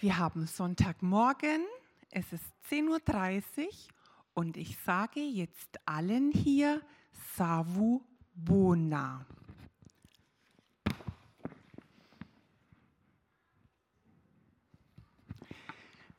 Wir 0.00 0.16
haben 0.16 0.46
Sonntagmorgen, 0.46 1.64
es 2.12 2.32
ist 2.32 2.44
10.30 2.70 3.64
Uhr 3.64 3.68
und 4.32 4.56
ich 4.56 4.78
sage 4.84 5.18
jetzt 5.18 5.80
allen 5.86 6.30
hier 6.30 6.82
Savu 7.34 8.02
Bona. 8.32 9.26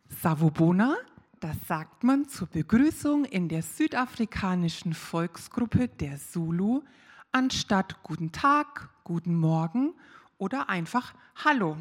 Savubona, 0.10 0.98
das 1.40 1.56
sagt 1.66 2.04
man 2.04 2.28
zur 2.28 2.50
Begrüßung 2.50 3.24
in 3.24 3.48
der 3.48 3.62
südafrikanischen 3.62 4.94
Volksgruppe 4.94 5.88
der 5.88 6.18
Zulu 6.18 6.82
anstatt 7.32 8.04
Guten 8.04 8.34
Tag, 8.34 8.90
Guten 9.06 9.36
Morgen 9.36 9.94
oder 10.38 10.68
einfach 10.68 11.14
Hallo. 11.46 11.78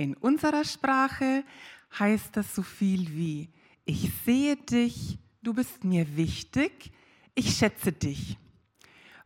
In 0.00 0.14
unserer 0.14 0.64
Sprache 0.64 1.44
heißt 1.98 2.34
das 2.34 2.54
so 2.54 2.62
viel 2.62 3.10
wie 3.10 3.50
Ich 3.84 4.10
sehe 4.24 4.56
dich, 4.56 5.18
du 5.42 5.52
bist 5.52 5.84
mir 5.84 6.16
wichtig, 6.16 6.90
ich 7.34 7.54
schätze 7.54 7.92
dich. 7.92 8.38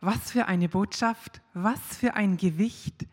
Was 0.01 0.33
für 0.33 0.47
eine 0.47 0.69
Botschaft, 0.69 1.43
was 1.53 1.79
für 1.79 2.15
ein 2.15 2.39
Gewicht, 2.39 3.07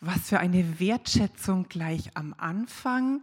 was 0.00 0.28
für 0.28 0.38
eine 0.38 0.80
Wertschätzung 0.80 1.66
gleich 1.70 2.14
am 2.14 2.34
Anfang 2.36 3.22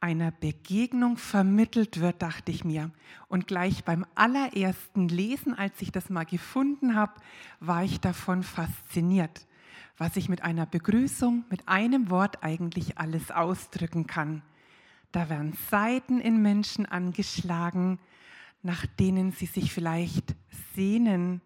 einer 0.00 0.32
Begegnung 0.32 1.16
vermittelt 1.16 2.00
wird, 2.00 2.20
dachte 2.20 2.50
ich 2.50 2.64
mir. 2.64 2.90
Und 3.28 3.46
gleich 3.46 3.84
beim 3.84 4.04
allerersten 4.16 5.06
Lesen, 5.06 5.54
als 5.54 5.80
ich 5.80 5.92
das 5.92 6.10
mal 6.10 6.24
gefunden 6.24 6.96
habe, 6.96 7.12
war 7.60 7.84
ich 7.84 8.00
davon 8.00 8.42
fasziniert 8.42 9.46
was 9.96 10.16
ich 10.16 10.28
mit 10.28 10.42
einer 10.42 10.66
Begrüßung, 10.66 11.44
mit 11.50 11.68
einem 11.68 12.10
Wort 12.10 12.42
eigentlich 12.42 12.98
alles 12.98 13.30
ausdrücken 13.30 14.06
kann. 14.06 14.42
Da 15.12 15.28
werden 15.28 15.56
Seiten 15.70 16.20
in 16.20 16.42
Menschen 16.42 16.86
angeschlagen, 16.86 17.98
nach 18.62 18.86
denen 18.86 19.32
sie 19.32 19.46
sich 19.46 19.72
vielleicht 19.72 20.34
sehnen, 20.74 21.40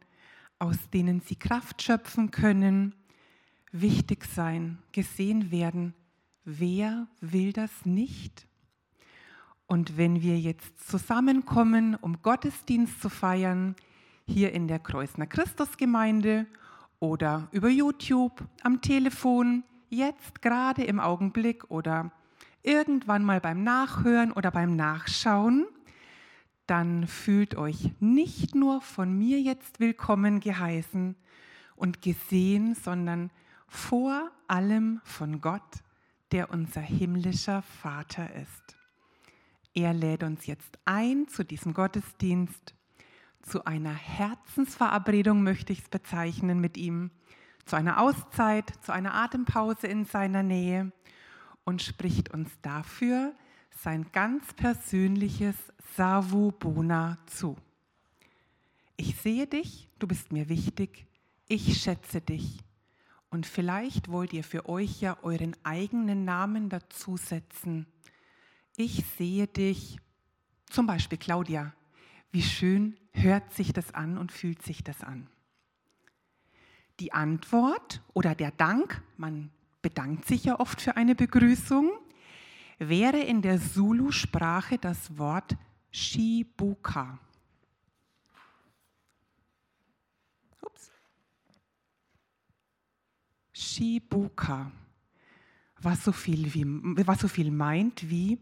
aus 0.59 0.77
denen 0.91 1.21
sie 1.21 1.37
Kraft 1.37 1.83
schöpfen 1.83 2.31
können, 2.31 2.95
wichtig 3.73 4.25
sein, 4.25 4.79
gesehen 4.93 5.51
werden. 5.51 5.95
Wer 6.45 7.07
will 7.21 7.53
das 7.53 7.85
nicht? 7.85 8.47
Und 9.67 9.99
wenn 9.99 10.23
wir 10.23 10.39
jetzt 10.39 10.89
zusammenkommen, 10.89 11.95
um 11.95 12.23
Gottesdienst 12.23 13.03
zu 13.03 13.11
feiern, 13.11 13.77
hier 14.27 14.53
in 14.53 14.67
der 14.67 14.79
Kreuzner 14.79 15.27
Christusgemeinde 15.27 16.47
oder 17.01 17.49
über 17.53 17.69
YouTube, 17.69 18.45
am 18.63 18.81
Telefon, 18.81 19.65
jetzt 19.89 20.43
gerade 20.43 20.85
im 20.85 21.01
Augenblick 21.01 21.71
oder 21.71 22.11
irgendwann 22.63 23.25
mal 23.25 23.41
beim 23.41 23.63
Nachhören 23.63 24.33
oder 24.33 24.51
beim 24.51 24.77
Nachschauen, 24.77 25.67
dann 26.67 27.07
fühlt 27.07 27.55
euch 27.57 27.93
nicht 28.01 28.55
nur 28.55 28.81
von 28.83 29.17
mir 29.17 29.41
jetzt 29.41 29.81
willkommen 29.81 30.41
geheißen 30.41 31.17
und 31.77 32.03
gesehen, 32.03 32.75
sondern 32.75 33.31
vor 33.67 34.31
allem 34.49 35.01
von 35.05 35.41
Gott, 35.41 35.83
der 36.33 36.51
unser 36.51 36.81
himmlischer 36.81 37.63
Vater 37.63 38.35
ist. 38.35 38.77
Er 39.73 39.95
lädt 39.95 40.23
uns 40.23 40.47
jetzt 40.47 40.79
ein 40.85 41.29
zu 41.29 41.45
diesem 41.45 41.73
Gottesdienst 41.73 42.75
zu 43.49 43.65
einer 43.65 43.95
Herzensverabredung, 43.95 45.43
möchte 45.43 45.73
ich 45.73 45.81
es 45.81 45.89
bezeichnen, 45.89 46.61
mit 46.61 46.77
ihm, 46.77 47.11
zu 47.65 47.77
einer 47.77 48.01
Auszeit, 48.01 48.71
zu 48.83 48.93
einer 48.93 49.15
Atempause 49.15 49.87
in 49.87 50.05
seiner 50.05 50.43
Nähe 50.43 50.93
und 51.65 51.83
spricht 51.83 52.33
uns 52.33 52.51
dafür 52.63 53.35
sein 53.83 54.07
ganz 54.13 54.53
persönliches 54.55 55.57
Savu 55.97 56.53
Bona 56.53 57.19
zu. 57.27 57.57
Ich 58.97 59.17
sehe 59.17 59.47
dich, 59.47 59.89
du 59.99 60.07
bist 60.07 60.33
mir 60.33 60.49
wichtig, 60.49 61.07
ich 61.47 61.81
schätze 61.81 62.21
dich. 62.21 62.59
Und 63.31 63.47
vielleicht 63.47 64.09
wollt 64.09 64.33
ihr 64.33 64.45
für 64.45 64.69
euch 64.69 65.01
ja 65.01 65.19
euren 65.23 65.55
eigenen 65.63 66.25
Namen 66.25 66.69
dazusetzen. 66.69 67.87
Ich 68.77 69.05
sehe 69.19 69.47
dich, 69.47 69.99
zum 70.67 70.87
Beispiel 70.87 71.19
Claudia. 71.19 71.75
Wie 72.31 72.43
schön 72.43 72.99
hört 73.13 73.53
sich 73.53 73.73
das 73.73 73.95
an 73.95 74.19
und 74.19 74.33
fühlt 74.33 74.63
sich 74.63 74.85
das 74.85 75.03
an. 75.03 75.29
Die 77.01 77.13
Antwort 77.13 78.03
oder 78.13 78.35
der 78.35 78.51
Dank, 78.51 79.03
man 79.17 79.51
bedankt 79.83 80.27
sich 80.27 80.45
ja 80.45 80.59
oft 80.59 80.81
für 80.81 80.97
eine 80.97 81.15
Begrüßung, 81.15 81.91
wäre 82.79 83.19
in 83.19 83.41
der 83.41 83.61
Zulu-Sprache 83.61 84.79
das 84.79 85.17
Wort 85.17 85.57
Shibuka. 85.91 87.19
Ups. 90.61 90.91
Shibuka, 93.53 94.71
was 95.81 96.05
so, 96.05 96.13
viel 96.13 96.53
wie, 96.53 96.65
was 97.07 97.21
so 97.21 97.29
viel 97.29 97.51
meint 97.51 98.11
wie, 98.11 98.39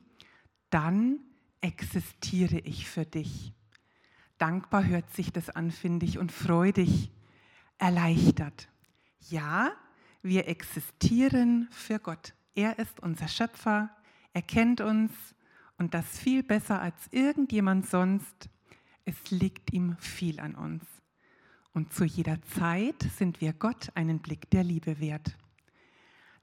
dann 0.70 1.20
existiere 1.60 2.58
ich 2.58 2.88
für 2.88 3.04
dich. 3.04 3.52
Dankbar 4.38 4.84
hört 4.84 5.10
sich 5.14 5.32
das 5.32 5.50
an, 5.50 5.70
finde 5.70 6.04
ich, 6.04 6.18
und 6.18 6.30
freudig, 6.30 7.10
erleichtert. 7.78 8.68
Ja, 9.28 9.72
wir 10.22 10.48
existieren 10.48 11.68
für 11.70 11.98
Gott. 11.98 12.34
Er 12.54 12.78
ist 12.78 13.00
unser 13.00 13.28
Schöpfer, 13.28 13.90
er 14.32 14.42
kennt 14.42 14.80
uns 14.80 15.12
und 15.78 15.94
das 15.94 16.18
viel 16.18 16.42
besser 16.42 16.80
als 16.80 16.96
irgendjemand 17.10 17.88
sonst. 17.88 18.50
Es 19.04 19.30
liegt 19.30 19.72
ihm 19.72 19.96
viel 19.98 20.40
an 20.40 20.54
uns. 20.54 20.84
Und 21.72 21.92
zu 21.92 22.04
jeder 22.04 22.40
Zeit 22.42 23.02
sind 23.16 23.40
wir 23.40 23.52
Gott 23.52 23.90
einen 23.94 24.20
Blick 24.20 24.50
der 24.50 24.64
Liebe 24.64 25.00
wert. 25.00 25.36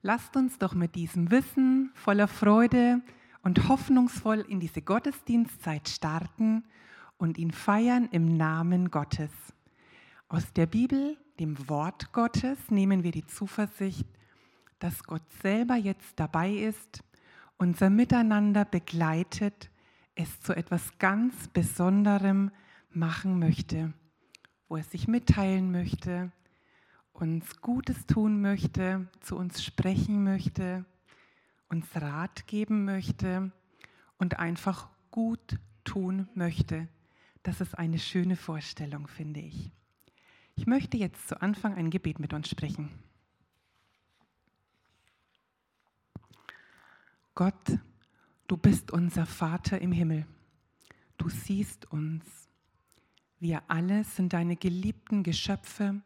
Lasst 0.02 0.36
uns 0.36 0.58
doch 0.58 0.74
mit 0.74 0.94
diesem 0.94 1.30
Wissen 1.30 1.90
voller 1.94 2.28
Freude 2.28 3.00
und 3.42 3.68
hoffnungsvoll 3.68 4.40
in 4.40 4.60
diese 4.60 4.82
Gottesdienstzeit 4.82 5.88
starten 5.88 6.64
und 7.16 7.38
ihn 7.38 7.50
feiern 7.50 8.08
im 8.10 8.36
Namen 8.36 8.90
Gottes. 8.90 9.30
Aus 10.28 10.52
der 10.52 10.66
Bibel, 10.66 11.16
dem 11.38 11.68
Wort 11.68 12.12
Gottes, 12.12 12.58
nehmen 12.70 13.02
wir 13.02 13.12
die 13.12 13.26
Zuversicht, 13.26 14.06
dass 14.78 15.04
Gott 15.04 15.22
selber 15.42 15.76
jetzt 15.76 16.18
dabei 16.18 16.50
ist, 16.50 17.02
unser 17.56 17.90
Miteinander 17.90 18.64
begleitet, 18.64 19.70
es 20.14 20.40
zu 20.40 20.54
etwas 20.54 20.98
ganz 20.98 21.48
Besonderem 21.48 22.50
machen 22.90 23.38
möchte, 23.38 23.92
wo 24.68 24.76
er 24.76 24.84
sich 24.84 25.08
mitteilen 25.08 25.70
möchte, 25.70 26.32
uns 27.12 27.60
Gutes 27.60 28.06
tun 28.06 28.40
möchte, 28.40 29.08
zu 29.20 29.36
uns 29.36 29.62
sprechen 29.62 30.24
möchte, 30.24 30.84
uns 31.68 31.86
Rat 31.94 32.46
geben 32.46 32.84
möchte 32.84 33.52
und 34.18 34.38
einfach 34.38 34.88
gut 35.10 35.58
tun 35.84 36.28
möchte 36.34 36.88
das 37.44 37.60
ist 37.60 37.78
eine 37.78 37.98
schöne 37.98 38.36
Vorstellung, 38.36 39.06
finde 39.06 39.40
ich. 39.40 39.70
Ich 40.56 40.66
möchte 40.66 40.96
jetzt 40.96 41.28
zu 41.28 41.40
Anfang 41.40 41.74
ein 41.74 41.90
Gebet 41.90 42.18
mit 42.18 42.32
uns 42.32 42.48
sprechen. 42.48 42.90
Gott, 47.34 47.78
du 48.46 48.56
bist 48.56 48.92
unser 48.92 49.26
Vater 49.26 49.80
im 49.80 49.92
Himmel. 49.92 50.26
Du 51.18 51.28
siehst 51.28 51.90
uns. 51.92 52.24
Wir 53.40 53.62
alle 53.68 54.04
sind 54.04 54.32
deine 54.32 54.56
geliebten 54.56 55.22
Geschöpfe 55.22 56.00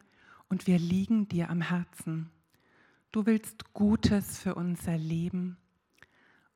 und 0.49 0.66
wir 0.66 0.78
liegen 0.78 1.28
dir 1.28 1.50
am 1.50 1.60
Herzen. 1.60 2.31
Du 3.12 3.26
willst 3.26 3.72
Gutes 3.75 4.41
für 4.41 4.56
unser 4.56 4.99
Leben 4.99 5.56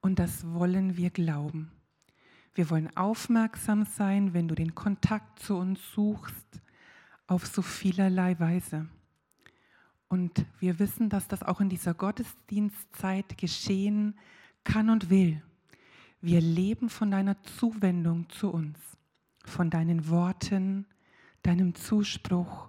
und 0.01 0.19
das 0.19 0.45
wollen 0.45 0.97
wir 0.97 1.11
glauben. 1.11 1.71
Wir 2.55 2.69
wollen 2.69 2.95
aufmerksam 2.97 3.85
sein, 3.85 4.35
wenn 4.35 4.47
du 4.47 4.55
den 4.55 4.75
Kontakt 4.75 5.39
zu 5.39 5.57
uns 5.57 5.81
suchst, 5.93 6.61
auf 7.27 7.47
so 7.47 7.63
vielerlei 7.63 8.39
Weise. 8.39 8.89
Und 10.09 10.45
wir 10.59 10.79
wissen, 10.79 11.09
dass 11.09 11.29
das 11.29 11.43
auch 11.43 11.63
in 11.63 11.71
dieser 11.71 11.95
Gottesdienstzeit 11.95 13.39
geschehen 13.39 14.19
kann 14.65 14.91
und 14.91 15.09
will. 15.09 15.43
Wir 16.21 16.43
leben 16.43 16.91
von 16.91 17.11
deiner 17.11 17.43
Zuwendung 17.43 18.29
zu 18.29 18.51
uns, 18.51 18.79
von 19.47 19.71
deinen 19.71 20.09
Worten, 20.09 20.87
deinem 21.43 21.75
Zuspruch, 21.75 22.69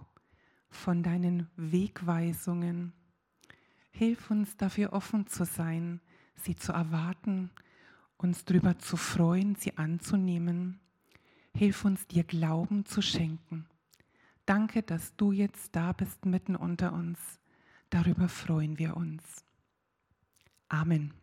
von 0.69 1.03
deinen 1.03 1.49
Wegweisungen. 1.57 2.93
Hilf 3.91 4.31
uns 4.31 4.55
dafür 4.55 4.93
offen 4.93 5.27
zu 5.27 5.43
sein, 5.43 5.99
sie 6.35 6.55
zu 6.55 6.71
erwarten 6.71 7.51
uns 8.23 8.45
darüber 8.45 8.79
zu 8.79 8.97
freuen, 8.97 9.55
sie 9.55 9.77
anzunehmen. 9.77 10.79
Hilf 11.55 11.85
uns, 11.85 12.07
dir 12.07 12.23
Glauben 12.23 12.85
zu 12.85 13.01
schenken. 13.01 13.65
Danke, 14.45 14.81
dass 14.81 15.15
du 15.15 15.31
jetzt 15.31 15.75
da 15.75 15.93
bist 15.93 16.25
mitten 16.25 16.55
unter 16.55 16.93
uns. 16.93 17.19
Darüber 17.89 18.27
freuen 18.27 18.79
wir 18.79 18.97
uns. 18.97 19.23
Amen. 20.67 21.13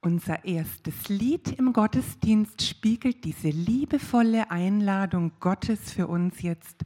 Unser 0.00 0.44
erstes 0.44 1.08
Lied 1.08 1.58
im 1.58 1.72
Gottesdienst 1.72 2.62
spiegelt 2.62 3.24
diese 3.24 3.48
liebevolle 3.48 4.50
Einladung 4.50 5.32
Gottes 5.40 5.92
für 5.92 6.06
uns 6.06 6.40
jetzt 6.40 6.84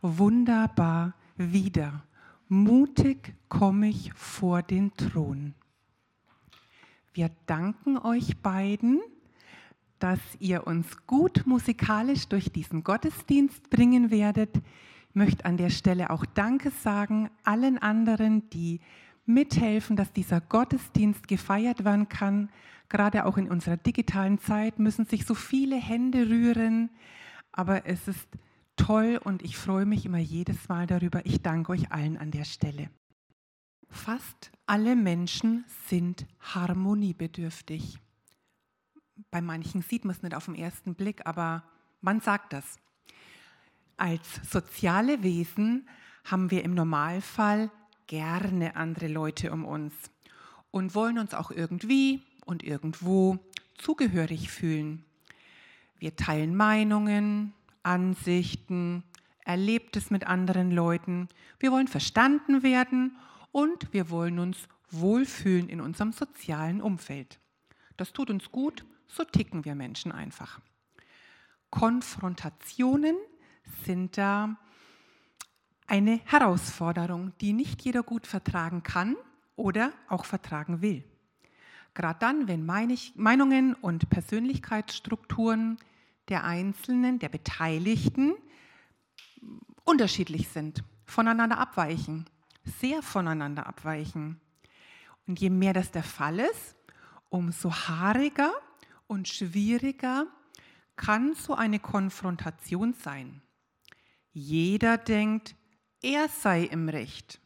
wunderbar 0.00 1.14
wider. 1.36 2.04
Mutig 2.48 3.34
komme 3.48 3.88
ich 3.88 4.12
vor 4.12 4.62
den 4.62 4.94
Thron. 4.94 5.54
Wir 7.14 7.30
danken 7.46 7.98
euch 7.98 8.38
beiden, 8.38 9.00
dass 9.98 10.18
ihr 10.38 10.66
uns 10.66 11.06
gut 11.06 11.42
musikalisch 11.46 12.26
durch 12.26 12.50
diesen 12.50 12.84
Gottesdienst 12.84 13.68
bringen 13.68 14.10
werdet. 14.10 14.56
Ich 14.56 15.14
möchte 15.14 15.44
an 15.44 15.58
der 15.58 15.68
Stelle 15.68 16.08
auch 16.08 16.24
Danke 16.24 16.70
sagen 16.70 17.30
allen 17.44 17.76
anderen, 17.76 18.48
die 18.48 18.80
mithelfen, 19.26 19.94
dass 19.94 20.10
dieser 20.12 20.40
Gottesdienst 20.40 21.28
gefeiert 21.28 21.84
werden 21.84 22.08
kann. 22.08 22.48
Gerade 22.88 23.26
auch 23.26 23.36
in 23.36 23.50
unserer 23.50 23.76
digitalen 23.76 24.38
Zeit 24.38 24.78
müssen 24.78 25.04
sich 25.04 25.26
so 25.26 25.34
viele 25.34 25.76
Hände 25.76 26.30
rühren, 26.30 26.88
aber 27.52 27.86
es 27.86 28.08
ist 28.08 28.26
toll 28.76 29.20
und 29.22 29.42
ich 29.42 29.58
freue 29.58 29.84
mich 29.84 30.06
immer 30.06 30.18
jedes 30.18 30.68
Mal 30.70 30.86
darüber. 30.86 31.26
Ich 31.26 31.42
danke 31.42 31.72
euch 31.72 31.92
allen 31.92 32.16
an 32.16 32.30
der 32.30 32.44
Stelle. 32.44 32.88
Fast 33.92 34.50
alle 34.66 34.96
Menschen 34.96 35.64
sind 35.86 36.26
harmoniebedürftig. 36.40 37.98
Bei 39.30 39.42
manchen 39.42 39.82
sieht 39.82 40.04
man 40.04 40.16
es 40.16 40.22
nicht 40.22 40.34
auf 40.34 40.46
den 40.46 40.54
ersten 40.54 40.94
Blick, 40.94 41.26
aber 41.26 41.62
man 42.00 42.20
sagt 42.20 42.54
das. 42.54 42.78
Als 43.98 44.40
soziale 44.50 45.22
Wesen 45.22 45.86
haben 46.24 46.50
wir 46.50 46.64
im 46.64 46.74
Normalfall 46.74 47.70
gerne 48.06 48.76
andere 48.76 49.08
Leute 49.08 49.52
um 49.52 49.64
uns 49.64 49.92
und 50.70 50.94
wollen 50.94 51.18
uns 51.18 51.34
auch 51.34 51.50
irgendwie 51.50 52.22
und 52.46 52.64
irgendwo 52.64 53.38
zugehörig 53.76 54.50
fühlen. 54.50 55.04
Wir 55.98 56.16
teilen 56.16 56.56
Meinungen, 56.56 57.52
Ansichten, 57.82 59.04
Erlebtes 59.44 60.10
mit 60.10 60.26
anderen 60.26 60.70
Leuten. 60.70 61.28
Wir 61.60 61.70
wollen 61.72 61.88
verstanden 61.88 62.62
werden 62.62 63.16
und 63.52 63.92
wir 63.92 64.10
wollen 64.10 64.38
uns 64.38 64.68
wohlfühlen 64.90 65.68
in 65.68 65.80
unserem 65.80 66.12
sozialen 66.12 66.82
Umfeld. 66.82 67.38
Das 67.96 68.12
tut 68.12 68.30
uns 68.30 68.50
gut, 68.50 68.84
so 69.06 69.24
ticken 69.24 69.64
wir 69.64 69.74
Menschen 69.74 70.10
einfach. 70.10 70.60
Konfrontationen 71.70 73.16
sind 73.84 74.18
da 74.18 74.56
eine 75.86 76.20
Herausforderung, 76.24 77.32
die 77.40 77.52
nicht 77.52 77.82
jeder 77.82 78.02
gut 78.02 78.26
vertragen 78.26 78.82
kann 78.82 79.16
oder 79.56 79.92
auch 80.08 80.24
vertragen 80.24 80.82
will. 80.82 81.04
Gerade 81.94 82.18
dann, 82.20 82.48
wenn 82.48 82.64
Meinungen 82.64 83.74
und 83.74 84.08
Persönlichkeitsstrukturen 84.08 85.76
der 86.28 86.44
Einzelnen, 86.44 87.18
der 87.18 87.28
Beteiligten 87.28 88.34
unterschiedlich 89.84 90.48
sind, 90.48 90.82
voneinander 91.04 91.58
abweichen, 91.58 92.24
sehr 92.64 93.02
voneinander 93.02 93.66
abweichen. 93.66 94.40
Und 95.26 95.40
je 95.40 95.50
mehr 95.50 95.72
das 95.72 95.90
der 95.90 96.02
Fall 96.02 96.40
ist, 96.40 96.76
umso 97.28 97.72
haariger 97.72 98.52
und 99.06 99.28
schwieriger 99.28 100.26
kann 100.96 101.34
so 101.34 101.54
eine 101.54 101.78
Konfrontation 101.78 102.94
sein. 102.94 103.42
Jeder 104.32 104.98
denkt, 104.98 105.54
er 106.02 106.28
sei 106.28 106.64
im 106.64 106.88
Recht, 106.88 107.40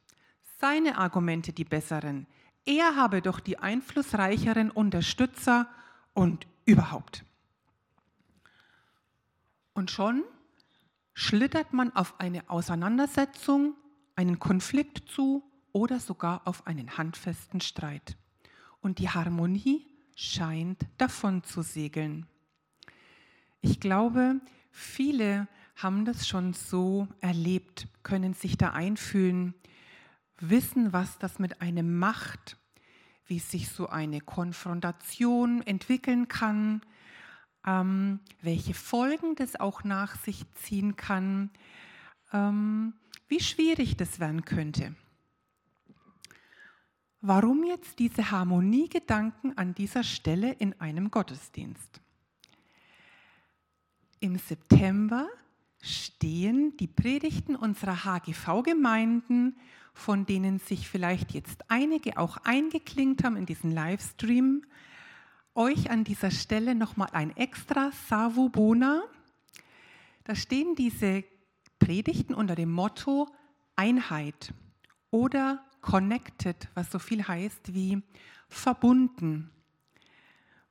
seine 0.59 0.99
Argumente 0.99 1.53
die 1.53 1.65
besseren, 1.65 2.27
er 2.65 2.97
habe 2.97 3.23
doch 3.23 3.39
die 3.39 3.59
einflussreicheren 3.59 4.71
Unterstützer 4.71 5.69
und 6.15 6.47
überhaupt. 6.65 7.25
Und 9.73 9.91
schon 9.91 10.25
schlittert 11.15 11.73
man 11.73 11.95
auf 11.95 12.19
eine 12.19 12.49
Auseinandersetzung, 12.51 13.75
einen 14.17 14.39
Konflikt 14.39 15.09
zu 15.09 15.45
oder 15.73 16.01
sogar 16.01 16.47
auf 16.47 16.67
einen 16.67 16.97
handfesten 16.97 17.61
Streit. 17.61 18.17
Und 18.81 18.99
die 18.99 19.11
Harmonie 19.11 19.87
scheint 20.17 20.87
davon 20.99 21.45
zu 21.45 21.63
segeln. 21.63 22.27
Ich 23.61 23.79
glaube, 23.79 24.41
viele 24.71 25.49
haben 25.77 26.05
das 26.07 26.27
schon 26.27 26.55
so 26.55 27.07
erlebt, 27.21 27.89
können 28.03 28.33
sich 28.33 28.57
da 28.57 28.71
einfühlen, 28.71 29.55
wissen, 30.39 30.93
was 30.93 31.19
das 31.19 31.39
mit 31.39 31.61
einem 31.61 31.99
macht, 31.99 32.57
wie 33.27 33.39
sich 33.39 33.69
so 33.69 33.89
eine 33.89 34.21
Konfrontation 34.21 35.63
entwickeln 35.63 36.29
kann, 36.29 36.81
ähm, 37.67 38.21
welche 38.41 38.75
Folgen 38.75 39.35
das 39.35 39.59
auch 39.59 39.85
nach 39.85 40.17
sich 40.17 40.45
ziehen 40.55 40.97
kann, 40.97 41.51
ähm, 42.33 42.95
wie 43.29 43.41
schwierig 43.41 43.97
das 43.97 44.21
werden 44.21 44.45
könnte. 44.45 44.95
Warum 47.21 47.65
jetzt 47.65 47.99
diese 47.99 48.31
Harmoniegedanken 48.31 49.59
an 49.59 49.75
dieser 49.75 50.05
Stelle 50.05 50.53
in 50.53 50.81
einem 50.81 51.11
Gottesdienst? 51.11 52.01
Im 54.21 54.39
September 54.39 55.29
stehen 55.83 56.77
die 56.77 56.87
Predigten 56.87 57.57
unserer 57.57 58.05
HGV-Gemeinden, 58.05 59.57
von 59.93 60.27
denen 60.27 60.59
sich 60.59 60.89
vielleicht 60.89 61.33
jetzt 61.33 61.71
einige 61.71 62.19
auch 62.19 62.37
eingeklinkt 62.45 63.25
haben 63.25 63.37
in 63.37 63.47
diesen 63.47 63.73
Livestream, 63.73 64.63
euch 65.55 65.91
an 65.91 66.05
dieser 66.05 66.31
Stelle 66.31 66.75
nochmal 66.75 67.09
ein 67.13 67.35
extra 67.37 67.91
Savubona. 68.09 69.03
Da 70.25 70.35
stehen 70.35 70.75
diese 70.77 71.25
Predigten 71.79 72.35
unter 72.35 72.55
dem 72.55 72.73
Motto 72.73 73.29
Einheit 73.77 74.53
oder 75.11 75.65
Connected, 75.81 76.69
was 76.75 76.91
so 76.91 76.99
viel 76.99 77.27
heißt 77.27 77.75
wie 77.75 78.03
verbunden. 78.49 79.51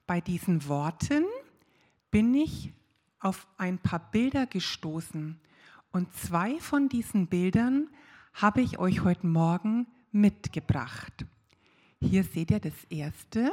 Bei 0.07 0.21
diesen 0.21 0.67
Worten 0.67 1.23
bin 2.11 2.33
ich 2.33 2.73
auf 3.19 3.47
ein 3.57 3.79
paar 3.79 4.11
Bilder 4.11 4.45
gestoßen. 4.45 5.39
Und 5.91 6.13
zwei 6.13 6.59
von 6.59 6.89
diesen 6.89 7.27
Bildern 7.27 7.89
habe 8.33 8.61
ich 8.61 8.77
euch 8.77 9.03
heute 9.03 9.25
Morgen 9.25 9.87
mitgebracht. 10.11 11.25
Hier 12.01 12.23
seht 12.23 12.51
ihr 12.51 12.59
das 12.59 12.83
erste. 12.89 13.51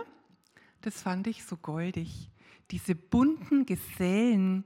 Das 0.80 1.00
fand 1.00 1.26
ich 1.26 1.44
so 1.44 1.56
goldig. 1.56 2.30
Diese 2.70 2.94
bunten 2.94 3.64
Gesellen, 3.64 4.64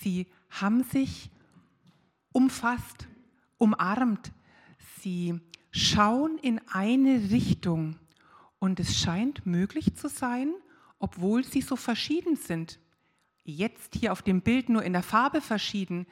sie 0.00 0.26
haben 0.50 0.84
sich 0.84 1.30
umfasst, 2.32 3.06
umarmt. 3.58 4.32
Sie 5.00 5.40
schauen 5.70 6.38
in 6.38 6.60
eine 6.68 7.30
Richtung. 7.30 7.96
Und 8.58 8.78
es 8.78 8.98
scheint 8.98 9.44
möglich 9.44 9.94
zu 9.96 10.08
sein, 10.08 10.52
obwohl 10.98 11.44
sie 11.44 11.62
so 11.62 11.74
verschieden 11.74 12.36
sind, 12.36 12.78
jetzt 13.44 13.96
hier 13.96 14.12
auf 14.12 14.22
dem 14.22 14.40
Bild 14.40 14.68
nur 14.68 14.84
in 14.84 14.92
der 14.92 15.02
Farbe 15.02 15.40
verschieden, 15.40 16.06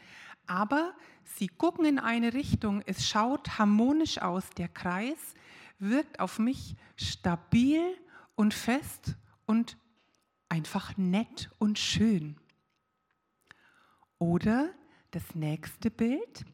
aber 0.47 0.95
sie 1.23 1.47
gucken 1.47 1.85
in 1.85 2.01
eine 2.01 2.35
Richtung, 2.35 2.83
es 2.87 3.09
schaut 3.09 3.59
harmonisch 3.59 4.19
aus, 4.19 4.51
der 4.51 4.67
Kreis 4.67 5.35
wirkt 5.79 6.19
auf 6.19 6.41
mich 6.41 6.75
stabil 6.97 7.81
und 8.35 8.53
fest 8.53 9.15
und 9.47 9.77
einfach 10.49 10.97
nett 10.97 11.51
und 11.59 11.79
schön. 11.79 12.37
Oder 14.19 14.71
das 15.11 15.35
nächste 15.35 15.91
Bild. 15.91 16.45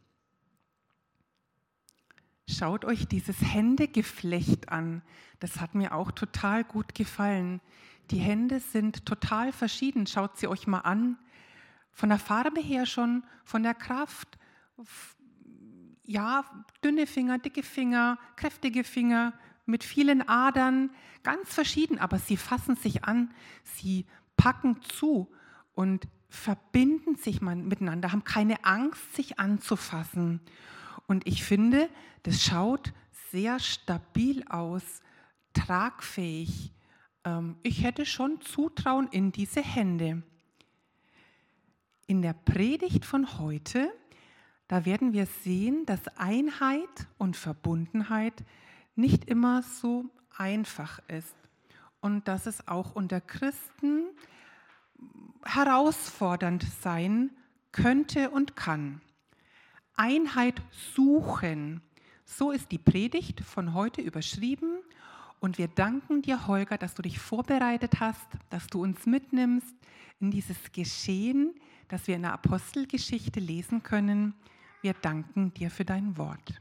Schaut 2.48 2.84
euch 2.84 3.06
dieses 3.08 3.40
Händegeflecht 3.40 4.68
an. 4.68 5.02
Das 5.40 5.60
hat 5.60 5.74
mir 5.74 5.94
auch 5.94 6.12
total 6.12 6.64
gut 6.64 6.94
gefallen. 6.94 7.60
Die 8.10 8.18
Hände 8.18 8.60
sind 8.60 9.04
total 9.04 9.52
verschieden. 9.52 10.06
Schaut 10.06 10.38
sie 10.38 10.46
euch 10.46 10.66
mal 10.66 10.80
an. 10.80 11.18
Von 11.90 12.08
der 12.10 12.18
Farbe 12.18 12.60
her 12.60 12.86
schon, 12.86 13.24
von 13.44 13.62
der 13.62 13.74
Kraft. 13.74 14.38
Ja, 16.04 16.44
dünne 16.84 17.06
Finger, 17.06 17.38
dicke 17.38 17.62
Finger, 17.62 18.18
kräftige 18.36 18.84
Finger 18.84 19.32
mit 19.64 19.82
vielen 19.82 20.26
Adern, 20.28 20.90
ganz 21.24 21.52
verschieden, 21.52 21.98
aber 21.98 22.18
sie 22.18 22.36
fassen 22.36 22.76
sich 22.76 23.04
an, 23.04 23.34
sie 23.64 24.06
packen 24.36 24.80
zu 24.82 25.28
und 25.74 26.06
verbinden 26.28 27.16
sich 27.16 27.40
miteinander, 27.40 28.12
haben 28.12 28.24
keine 28.24 28.64
Angst, 28.64 29.14
sich 29.14 29.38
anzufassen. 29.38 30.40
Und 31.06 31.26
ich 31.26 31.44
finde, 31.44 31.88
das 32.24 32.42
schaut 32.42 32.92
sehr 33.30 33.58
stabil 33.58 34.44
aus, 34.48 35.00
tragfähig, 35.52 36.72
ähm, 37.24 37.56
ich 37.62 37.82
hätte 37.82 38.06
schon 38.06 38.40
Zutrauen 38.40 39.08
in 39.08 39.32
diese 39.32 39.62
Hände. 39.62 40.22
In 42.06 42.22
der 42.22 42.34
Predigt 42.34 43.04
von 43.04 43.38
heute, 43.38 43.92
da 44.68 44.84
werden 44.84 45.12
wir 45.12 45.26
sehen, 45.26 45.84
dass 45.86 46.06
Einheit 46.16 47.08
und 47.18 47.36
Verbundenheit 47.36 48.44
nicht 48.94 49.24
immer 49.26 49.62
so 49.62 50.06
einfach 50.36 51.00
ist. 51.08 51.34
und 52.00 52.28
dass 52.28 52.46
es 52.46 52.68
auch 52.68 52.94
unter 52.94 53.20
Christen 53.20 54.04
herausfordernd 55.46 56.64
sein 56.80 57.30
könnte 57.72 58.30
und 58.30 58.56
kann. 58.56 59.00
Einheit 59.94 60.60
suchen, 60.94 61.80
so 62.24 62.50
ist 62.50 62.72
die 62.72 62.78
Predigt 62.78 63.40
von 63.40 63.72
heute 63.72 64.00
überschrieben. 64.00 64.80
Und 65.38 65.58
wir 65.58 65.68
danken 65.68 66.22
dir, 66.22 66.46
Holger, 66.46 66.78
dass 66.78 66.94
du 66.94 67.02
dich 67.02 67.18
vorbereitet 67.18 68.00
hast, 68.00 68.26
dass 68.50 68.66
du 68.66 68.82
uns 68.82 69.06
mitnimmst 69.06 69.74
in 70.20 70.30
dieses 70.30 70.72
Geschehen, 70.72 71.54
das 71.88 72.06
wir 72.08 72.16
in 72.16 72.22
der 72.22 72.32
Apostelgeschichte 72.32 73.40
lesen 73.40 73.82
können. 73.82 74.34
Wir 74.82 74.94
danken 74.94 75.52
dir 75.54 75.70
für 75.70 75.84
dein 75.84 76.16
Wort. 76.16 76.60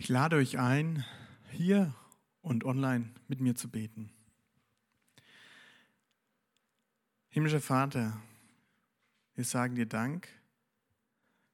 Ich 0.00 0.08
lade 0.08 0.36
euch 0.36 0.58
ein, 0.58 1.04
hier 1.50 1.94
und 2.40 2.64
online 2.64 3.10
mit 3.28 3.42
mir 3.42 3.54
zu 3.54 3.68
beten. 3.68 4.10
Himmlischer 7.28 7.60
Vater, 7.60 8.18
wir 9.34 9.44
sagen 9.44 9.74
dir 9.74 9.84
Dank, 9.84 10.26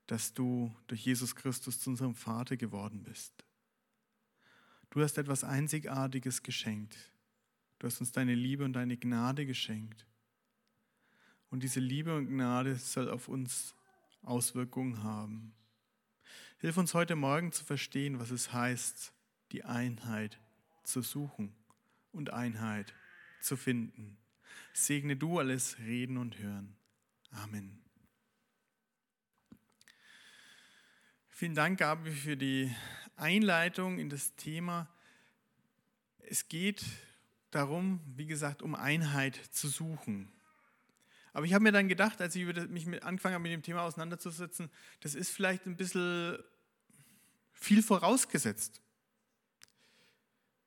dass 0.07 0.33
du 0.33 0.73
durch 0.87 1.05
Jesus 1.05 1.35
Christus 1.35 1.81
zu 1.81 1.91
unserem 1.91 2.15
Vater 2.15 2.57
geworden 2.57 3.03
bist. 3.03 3.35
Du 4.91 5.03
hast 5.03 5.19
etwas 5.19 5.43
Einzigartiges 5.43 6.45
geschenkt. 6.45 6.97
Du 7.81 7.88
hast 7.88 7.99
uns 7.99 8.12
deine 8.12 8.37
Liebe 8.37 8.65
und 8.65 8.75
deine 8.75 8.97
Gnade 8.97 9.45
geschenkt. 9.45 10.07
Und 11.50 11.65
diese 11.65 11.81
Liebe 11.81 12.17
und 12.17 12.29
Gnade 12.29 12.76
soll 12.76 13.11
auf 13.11 13.26
uns 13.26 13.75
Auswirkungen 14.23 15.03
haben. 15.03 15.53
Hilf 16.58 16.78
uns 16.78 16.94
heute 16.94 17.16
Morgen 17.16 17.52
zu 17.52 17.64
verstehen, 17.64 18.18
was 18.18 18.30
es 18.30 18.52
heißt, 18.52 19.12
die 19.52 19.64
Einheit 19.64 20.40
zu 20.84 21.02
suchen 21.02 21.54
und 22.12 22.32
Einheit 22.32 22.94
zu 23.40 23.58
finden. 23.58 24.16
Segne 24.72 25.16
du 25.16 25.38
alles 25.38 25.78
Reden 25.80 26.16
und 26.16 26.38
Hören. 26.38 26.75
Amen. 27.30 27.78
Vielen 31.28 31.54
Dank, 31.54 31.78
Gabi, 31.78 32.10
für 32.10 32.38
die 32.38 32.75
Einleitung 33.16 33.98
in 33.98 34.08
das 34.08 34.34
Thema. 34.36 34.88
Es 36.20 36.48
geht 36.48 36.86
darum, 37.50 38.00
wie 38.16 38.26
gesagt, 38.26 38.62
um 38.62 38.75
Einheit 38.75 39.36
zu 39.36 39.68
suchen. 39.68 40.32
Aber 41.37 41.45
ich 41.45 41.52
habe 41.52 41.64
mir 41.64 41.73
dann 41.73 41.87
gedacht, 41.87 42.23
als 42.23 42.35
ich 42.35 42.47
mich 42.47 42.87
mit, 42.87 43.02
angefangen 43.02 43.35
habe, 43.35 43.43
mit 43.43 43.52
dem 43.52 43.62
Thema 43.62 43.83
auseinanderzusetzen, 43.83 44.71
das 45.00 45.14
ist 45.14 45.28
vielleicht 45.28 45.66
ein 45.66 45.76
bisschen 45.76 46.38
viel 47.52 47.83
vorausgesetzt. 47.83 48.81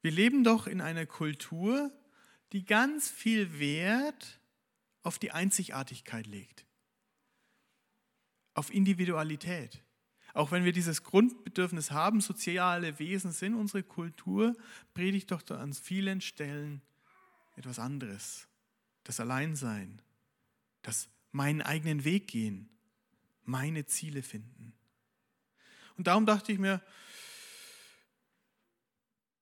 Wir 0.04 0.12
leben 0.12 0.44
doch 0.44 0.68
in 0.68 0.80
einer 0.80 1.08
Kultur, 1.08 1.92
die 2.52 2.66
ganz 2.66 3.10
viel 3.10 3.58
Wert 3.58 4.40
auf 5.02 5.18
die 5.18 5.32
Einzigartigkeit 5.32 6.28
legt, 6.28 6.68
auf 8.54 8.72
Individualität. 8.72 9.82
Auch 10.36 10.52
wenn 10.52 10.66
wir 10.66 10.72
dieses 10.72 11.02
Grundbedürfnis 11.02 11.90
haben, 11.90 12.22
soziale 12.22 13.00
Wesen 13.00 13.32
sind, 13.32 13.56
unsere 13.56 13.82
Kultur 13.82 14.56
predigt 14.94 15.32
doch 15.32 15.42
an 15.50 15.74
vielen 15.74 16.22
Stellen 16.22 16.84
etwas 17.56 17.80
anderes. 17.80 18.48
Das 19.04 19.20
Alleinsein, 19.20 20.00
das 20.90 21.08
meinen 21.32 21.62
eigenen 21.62 22.04
Weg 22.04 22.28
gehen, 22.28 22.68
meine 23.44 23.86
Ziele 23.86 24.24
finden. 24.24 24.74
Und 25.98 26.08
darum 26.08 26.26
dachte 26.26 26.52
ich 26.52 26.58
mir, 26.58 26.82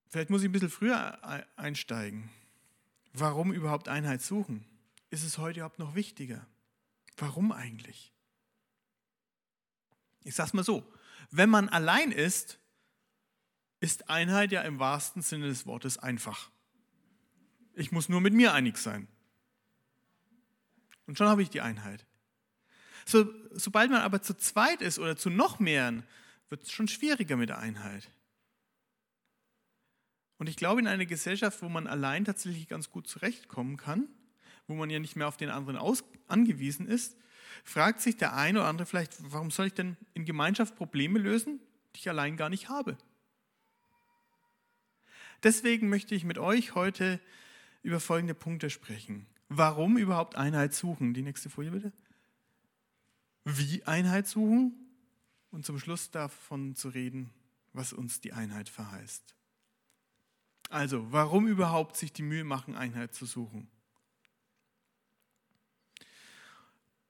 vielleicht 0.09 0.29
muss 0.29 0.41
ich 0.41 0.49
ein 0.49 0.51
bisschen 0.51 0.69
früher 0.69 1.47
einsteigen. 1.55 2.29
Warum 3.13 3.53
überhaupt 3.53 3.87
Einheit 3.87 4.21
suchen? 4.21 4.65
Ist 5.09 5.23
es 5.23 5.37
heute 5.37 5.61
überhaupt 5.61 5.79
noch 5.79 5.95
wichtiger? 5.95 6.45
Warum 7.15 7.53
eigentlich? 7.53 8.13
Ich 10.23 10.35
sage 10.35 10.47
es 10.47 10.53
mal 10.53 10.63
so, 10.63 10.91
wenn 11.31 11.49
man 11.49 11.69
allein 11.69 12.11
ist, 12.11 12.59
ist 13.79 14.09
Einheit 14.09 14.51
ja 14.51 14.61
im 14.63 14.79
wahrsten 14.79 15.21
Sinne 15.21 15.47
des 15.47 15.65
Wortes 15.65 15.97
einfach. 15.97 16.51
Ich 17.73 17.91
muss 17.93 18.09
nur 18.09 18.19
mit 18.19 18.33
mir 18.33 18.53
einig 18.53 18.77
sein. 18.77 19.07
Und 21.07 21.17
schon 21.17 21.27
habe 21.27 21.41
ich 21.41 21.49
die 21.49 21.61
Einheit. 21.61 22.05
So, 23.05 23.33
sobald 23.51 23.89
man 23.89 24.01
aber 24.01 24.21
zu 24.21 24.35
zweit 24.35 24.81
ist 24.81 24.99
oder 24.99 25.15
zu 25.15 25.29
noch 25.29 25.59
mehreren, 25.59 26.03
wird 26.49 26.63
es 26.63 26.71
schon 26.71 26.87
schwieriger 26.87 27.37
mit 27.37 27.49
der 27.49 27.59
Einheit. 27.59 28.09
Und 30.37 30.47
ich 30.49 30.57
glaube, 30.57 30.81
in 30.81 30.87
einer 30.87 31.05
Gesellschaft, 31.05 31.61
wo 31.61 31.69
man 31.69 31.87
allein 31.87 32.25
tatsächlich 32.25 32.67
ganz 32.67 32.91
gut 32.91 33.07
zurechtkommen 33.07 33.77
kann, 33.77 34.07
wo 34.67 34.75
man 34.75 34.89
ja 34.89 34.99
nicht 34.99 35.15
mehr 35.15 35.27
auf 35.27 35.37
den 35.37 35.49
anderen 35.49 35.77
aus 35.77 36.03
angewiesen 36.27 36.87
ist, 36.87 37.17
fragt 37.63 38.01
sich 38.01 38.17
der 38.17 38.35
eine 38.35 38.59
oder 38.59 38.67
andere 38.67 38.85
vielleicht, 38.85 39.15
warum 39.31 39.51
soll 39.51 39.67
ich 39.67 39.73
denn 39.73 39.97
in 40.13 40.25
Gemeinschaft 40.25 40.75
Probleme 40.75 41.17
lösen, 41.17 41.59
die 41.95 41.99
ich 41.99 42.09
allein 42.09 42.37
gar 42.37 42.49
nicht 42.49 42.69
habe? 42.69 42.97
Deswegen 45.43 45.89
möchte 45.89 46.13
ich 46.13 46.23
mit 46.23 46.37
euch 46.37 46.75
heute 46.75 47.19
über 47.83 47.99
folgende 47.99 48.33
Punkte 48.33 48.69
sprechen. 48.69 49.25
Warum 49.49 49.97
überhaupt 49.97 50.35
Einheit 50.35 50.73
suchen? 50.73 51.13
Die 51.13 51.21
nächste 51.21 51.49
Folie 51.49 51.71
bitte. 51.71 51.93
Wie 53.45 53.83
Einheit 53.85 54.27
suchen? 54.27 54.73
Und 55.51 55.65
zum 55.65 55.79
Schluss 55.79 56.11
davon 56.11 56.75
zu 56.75 56.89
reden, 56.89 57.29
was 57.71 57.93
uns 57.93 58.19
die 58.19 58.33
Einheit 58.33 58.67
verheißt. 58.67 59.35
Also, 60.69 61.11
warum 61.11 61.47
überhaupt 61.47 61.95
sich 61.95 62.11
die 62.11 62.23
Mühe 62.23 62.43
machen, 62.43 62.75
Einheit 62.75 63.15
zu 63.15 63.25
suchen? 63.25 63.69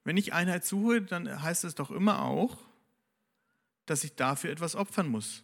Wenn 0.04 0.16
ich 0.16 0.32
Einheit 0.32 0.64
suche, 0.64 1.02
dann 1.02 1.42
heißt 1.42 1.64
es 1.64 1.76
doch 1.76 1.92
immer 1.92 2.22
auch, 2.22 2.64
dass 3.88 4.04
ich 4.04 4.16
dafür 4.16 4.52
etwas 4.52 4.76
opfern 4.76 5.08
muss. 5.08 5.44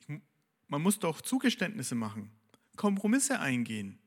Ich, 0.00 0.20
man 0.68 0.82
muss 0.82 0.98
doch 0.98 1.20
Zugeständnisse 1.20 1.94
machen, 1.94 2.32
Kompromisse 2.76 3.40
eingehen. 3.40 3.98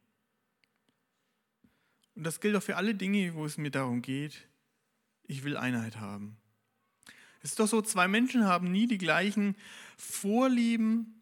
Und 2.15 2.24
das 2.24 2.39
gilt 2.39 2.56
auch 2.56 2.63
für 2.63 2.77
alle 2.77 2.96
Dinge, 2.96 3.34
wo 3.36 3.46
es 3.46 3.58
mir 3.58 3.72
darum 3.72 4.01
geht, 4.01 4.48
ich 5.24 5.44
will 5.44 5.58
Einheit 5.58 5.98
haben. 5.98 6.38
Es 7.41 7.51
ist 7.51 7.60
doch 7.60 7.68
so, 7.68 7.82
zwei 7.82 8.08
Menschen 8.08 8.46
haben 8.46 8.72
nie 8.72 8.88
die 8.88 8.98
gleichen 8.98 9.56
Vorlieben 9.98 11.22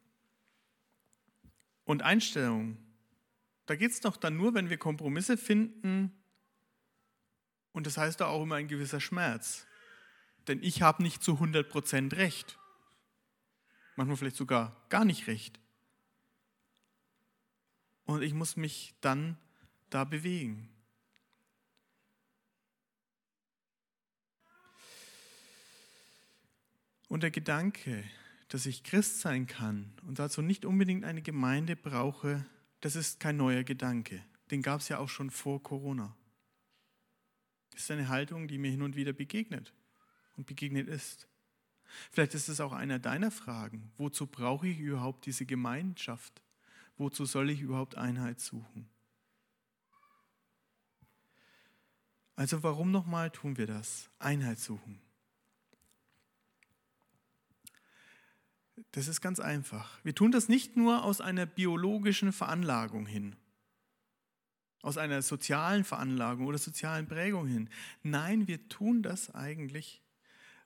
und 1.86 2.01
Einstellungen. 2.01 2.77
Da 3.65 3.75
geht 3.75 3.91
es 3.91 4.01
doch 4.01 4.17
dann 4.17 4.36
nur, 4.36 4.53
wenn 4.53 4.69
wir 4.69 4.77
Kompromisse 4.77 5.38
finden. 5.38 6.12
Und 7.72 7.86
das 7.86 7.98
heißt 7.98 8.22
auch 8.22 8.43
immer 8.43 8.55
ein 8.55 8.67
gewisser 8.67 9.00
Schmerz. 9.00 9.65
Denn 10.48 10.62
ich 10.63 10.81
habe 10.81 11.03
nicht 11.03 11.24
zu 11.24 11.34
100% 11.34 12.15
recht. 12.15 12.58
Manchmal 13.96 14.17
vielleicht 14.17 14.38
sogar 14.38 14.75
gar 14.89 15.05
nicht 15.05 15.27
recht. 15.27 15.60
Und 18.05 18.24
ich 18.24 18.34
muss 18.34 18.58
mich 18.58 18.96
dann 19.01 19.38
da 19.89 20.03
bewegen. 20.03 20.67
Und 27.09 27.23
der 27.23 27.31
Gedanke, 27.31 28.03
dass 28.47 28.65
ich 28.65 28.83
Christ 28.83 29.19
sein 29.19 29.47
kann 29.47 29.91
und 30.07 30.19
dazu 30.19 30.41
nicht 30.41 30.63
unbedingt 30.63 31.03
eine 31.03 31.21
Gemeinde 31.21 31.75
brauche, 31.75 32.45
das 32.81 32.95
ist 32.95 33.19
kein 33.19 33.35
neuer 33.35 33.63
Gedanke. 33.63 34.23
Den 34.51 34.61
gab 34.61 34.79
es 34.79 34.89
ja 34.89 34.99
auch 34.99 35.09
schon 35.09 35.29
vor 35.29 35.61
Corona. 35.61 36.15
Das 37.71 37.81
ist 37.81 37.91
eine 37.91 38.07
Haltung, 38.09 38.47
die 38.47 38.57
mir 38.57 38.71
hin 38.71 38.83
und 38.83 38.95
wieder 38.95 39.13
begegnet 39.13 39.73
und 40.37 40.45
begegnet 40.47 40.87
ist. 40.87 41.27
Vielleicht 42.11 42.35
ist 42.35 42.47
es 42.47 42.61
auch 42.61 42.73
einer 42.73 42.99
deiner 42.99 43.31
Fragen. 43.31 43.91
Wozu 43.97 44.27
brauche 44.27 44.67
ich 44.67 44.79
überhaupt 44.79 45.25
diese 45.25 45.45
Gemeinschaft? 45.45 46.41
Wozu 46.97 47.25
soll 47.25 47.49
ich 47.49 47.61
überhaupt 47.61 47.97
Einheit 47.97 48.39
suchen? 48.39 48.87
Also 52.35 52.61
warum 52.61 52.91
nochmal 52.91 53.31
tun 53.31 53.57
wir 53.57 53.67
das? 53.67 54.09
Einheit 54.19 54.59
suchen. 54.59 55.01
Das 58.91 59.07
ist 59.07 59.21
ganz 59.21 59.39
einfach. 59.39 60.00
Wir 60.03 60.15
tun 60.15 60.31
das 60.31 60.50
nicht 60.50 60.75
nur 60.75 61.03
aus 61.03 61.21
einer 61.21 61.45
biologischen 61.45 62.33
Veranlagung 62.33 63.05
hin, 63.05 63.36
aus 64.81 64.98
einer 64.98 65.21
sozialen 65.21 65.83
Veranlagung 65.83 66.48
oder 66.48 66.57
sozialen 66.57 67.07
Prägung 67.07 67.48
hin. 67.48 67.69
Nein, 68.03 68.48
wir 68.48 68.67
tun 68.69 69.03
das 69.03 69.33
eigentlich, 69.33 70.01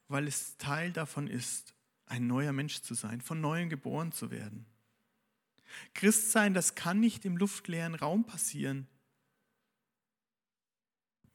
weil 0.07 0.27
es 0.27 0.57
Teil 0.57 0.91
davon 0.91 1.27
ist, 1.27 1.73
ein 2.05 2.27
neuer 2.27 2.53
Mensch 2.53 2.81
zu 2.81 2.93
sein, 2.93 3.21
von 3.21 3.41
neuem 3.41 3.69
geboren 3.69 4.11
zu 4.11 4.29
werden. 4.29 4.65
Christsein, 5.93 6.53
das 6.53 6.75
kann 6.75 6.99
nicht 6.99 7.25
im 7.25 7.37
luftleeren 7.37 7.95
Raum 7.95 8.25
passieren, 8.25 8.87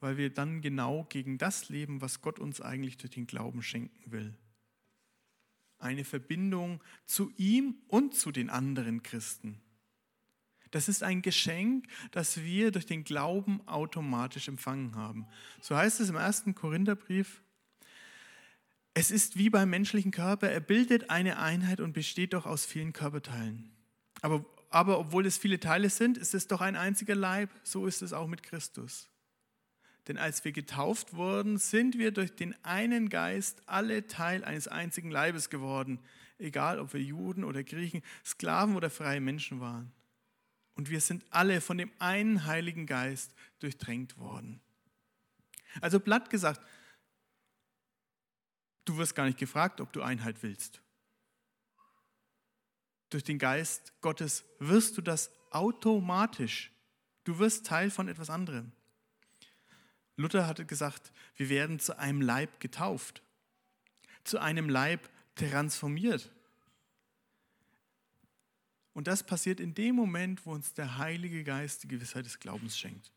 weil 0.00 0.16
wir 0.16 0.32
dann 0.32 0.60
genau 0.60 1.04
gegen 1.04 1.38
das 1.38 1.68
leben, 1.68 2.00
was 2.00 2.20
Gott 2.20 2.38
uns 2.38 2.60
eigentlich 2.60 2.96
durch 2.98 3.10
den 3.10 3.26
Glauben 3.26 3.62
schenken 3.62 4.12
will. 4.12 4.36
Eine 5.78 6.04
Verbindung 6.04 6.82
zu 7.06 7.30
ihm 7.36 7.76
und 7.88 8.14
zu 8.14 8.32
den 8.32 8.50
anderen 8.50 9.02
Christen. 9.02 9.60
Das 10.70 10.88
ist 10.88 11.02
ein 11.02 11.22
Geschenk, 11.22 11.86
das 12.10 12.42
wir 12.42 12.70
durch 12.70 12.86
den 12.86 13.04
Glauben 13.04 13.66
automatisch 13.66 14.48
empfangen 14.48 14.96
haben. 14.96 15.26
So 15.62 15.76
heißt 15.76 16.00
es 16.00 16.10
im 16.10 16.16
ersten 16.16 16.54
Korintherbrief. 16.54 17.42
Es 18.94 19.10
ist 19.10 19.38
wie 19.38 19.48
beim 19.48 19.70
menschlichen 19.70 20.10
Körper, 20.10 20.50
er 20.50 20.60
bildet 20.60 21.08
eine 21.08 21.38
Einheit 21.38 21.80
und 21.80 21.92
besteht 21.92 22.32
doch 22.32 22.46
aus 22.46 22.66
vielen 22.66 22.92
Körperteilen. 22.92 23.70
Aber, 24.20 24.44
aber 24.70 24.98
obwohl 24.98 25.24
es 25.24 25.38
viele 25.38 25.60
Teile 25.60 25.88
sind, 25.88 26.18
ist 26.18 26.34
es 26.34 26.48
doch 26.48 26.60
ein 26.60 26.76
einziger 26.76 27.14
Leib. 27.14 27.50
So 27.62 27.86
ist 27.86 28.02
es 28.02 28.12
auch 28.12 28.26
mit 28.26 28.42
Christus. 28.42 29.08
Denn 30.08 30.16
als 30.16 30.42
wir 30.44 30.52
getauft 30.52 31.12
wurden, 31.12 31.58
sind 31.58 31.98
wir 31.98 32.12
durch 32.12 32.34
den 32.34 32.54
einen 32.64 33.10
Geist 33.10 33.62
alle 33.66 34.06
Teil 34.06 34.42
eines 34.42 34.66
einzigen 34.66 35.10
Leibes 35.10 35.50
geworden, 35.50 36.00
egal 36.38 36.80
ob 36.80 36.94
wir 36.94 37.02
Juden 37.02 37.44
oder 37.44 37.62
Griechen, 37.62 38.02
Sklaven 38.24 38.74
oder 38.74 38.88
freie 38.88 39.20
Menschen 39.20 39.60
waren. 39.60 39.92
Und 40.74 40.88
wir 40.88 41.02
sind 41.02 41.26
alle 41.30 41.60
von 41.60 41.76
dem 41.76 41.92
einen 41.98 42.46
Heiligen 42.46 42.86
Geist 42.86 43.34
durchdrängt 43.58 44.16
worden. 44.16 44.60
Also 45.82 46.00
platt 46.00 46.30
gesagt, 46.30 46.62
du 48.86 48.96
wirst 48.96 49.14
gar 49.14 49.26
nicht 49.26 49.38
gefragt, 49.38 49.80
ob 49.82 49.92
du 49.92 50.00
Einheit 50.00 50.42
willst. 50.42 50.80
Durch 53.10 53.24
den 53.24 53.38
Geist 53.38 53.92
Gottes 54.00 54.44
wirst 54.58 54.96
du 54.96 55.02
das 55.02 55.30
automatisch. 55.50 56.72
Du 57.24 57.38
wirst 57.38 57.66
Teil 57.66 57.90
von 57.90 58.08
etwas 58.08 58.30
anderem. 58.30 58.72
Luther 60.18 60.48
hatte 60.48 60.66
gesagt, 60.66 61.12
wir 61.36 61.48
werden 61.48 61.78
zu 61.78 61.96
einem 61.96 62.20
Leib 62.20 62.58
getauft, 62.58 63.22
zu 64.24 64.40
einem 64.40 64.68
Leib 64.68 65.08
transformiert. 65.36 66.30
Und 68.94 69.06
das 69.06 69.22
passiert 69.22 69.60
in 69.60 69.74
dem 69.74 69.94
Moment, 69.94 70.44
wo 70.44 70.52
uns 70.52 70.74
der 70.74 70.98
Heilige 70.98 71.44
Geist 71.44 71.84
die 71.84 71.88
Gewissheit 71.88 72.26
des 72.26 72.40
Glaubens 72.40 72.76
schenkt. 72.76 73.12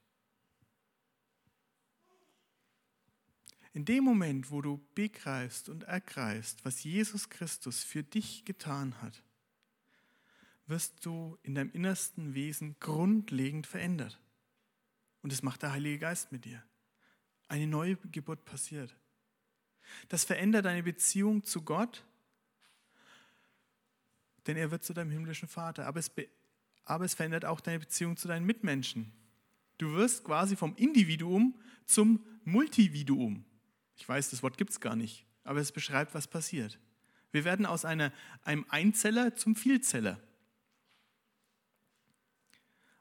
In 3.73 3.83
dem 3.85 4.03
Moment, 4.03 4.51
wo 4.51 4.61
du 4.61 4.79
begreifst 4.93 5.69
und 5.69 5.83
ergreifst, 5.85 6.63
was 6.65 6.83
Jesus 6.83 7.29
Christus 7.29 7.83
für 7.83 8.03
dich 8.03 8.45
getan 8.45 9.01
hat, 9.01 9.23
wirst 10.67 11.03
du 11.03 11.39
in 11.41 11.55
deinem 11.55 11.71
innersten 11.71 12.35
Wesen 12.35 12.75
grundlegend 12.79 13.65
verändert. 13.65 14.19
Und 15.23 15.31
das 15.31 15.41
macht 15.41 15.63
der 15.63 15.71
Heilige 15.71 15.97
Geist 15.97 16.31
mit 16.31 16.45
dir 16.45 16.61
eine 17.51 17.67
neue 17.67 17.97
Geburt 17.97 18.45
passiert. 18.45 18.95
Das 20.07 20.23
verändert 20.23 20.63
deine 20.63 20.83
Beziehung 20.83 21.43
zu 21.43 21.63
Gott, 21.63 22.05
denn 24.47 24.55
er 24.55 24.71
wird 24.71 24.85
zu 24.85 24.93
deinem 24.93 25.11
himmlischen 25.11 25.49
Vater. 25.49 25.85
Aber 25.85 25.99
es, 25.99 26.09
aber 26.85 27.03
es 27.03 27.13
verändert 27.13 27.43
auch 27.43 27.59
deine 27.59 27.79
Beziehung 27.79 28.15
zu 28.15 28.29
deinen 28.29 28.45
Mitmenschen. 28.45 29.11
Du 29.77 29.93
wirst 29.95 30.23
quasi 30.23 30.55
vom 30.55 30.75
Individuum 30.77 31.59
zum 31.85 32.25
Multividuum. 32.45 33.43
Ich 33.97 34.07
weiß, 34.07 34.29
das 34.29 34.41
Wort 34.43 34.57
gibt 34.57 34.71
es 34.71 34.79
gar 34.79 34.95
nicht, 34.95 35.25
aber 35.43 35.59
es 35.59 35.73
beschreibt, 35.73 36.13
was 36.13 36.27
passiert. 36.27 36.79
Wir 37.33 37.43
werden 37.43 37.65
aus 37.65 37.83
einer, 37.83 38.13
einem 38.43 38.65
Einzeller 38.69 39.35
zum 39.35 39.57
Vielzeller. 39.57 40.21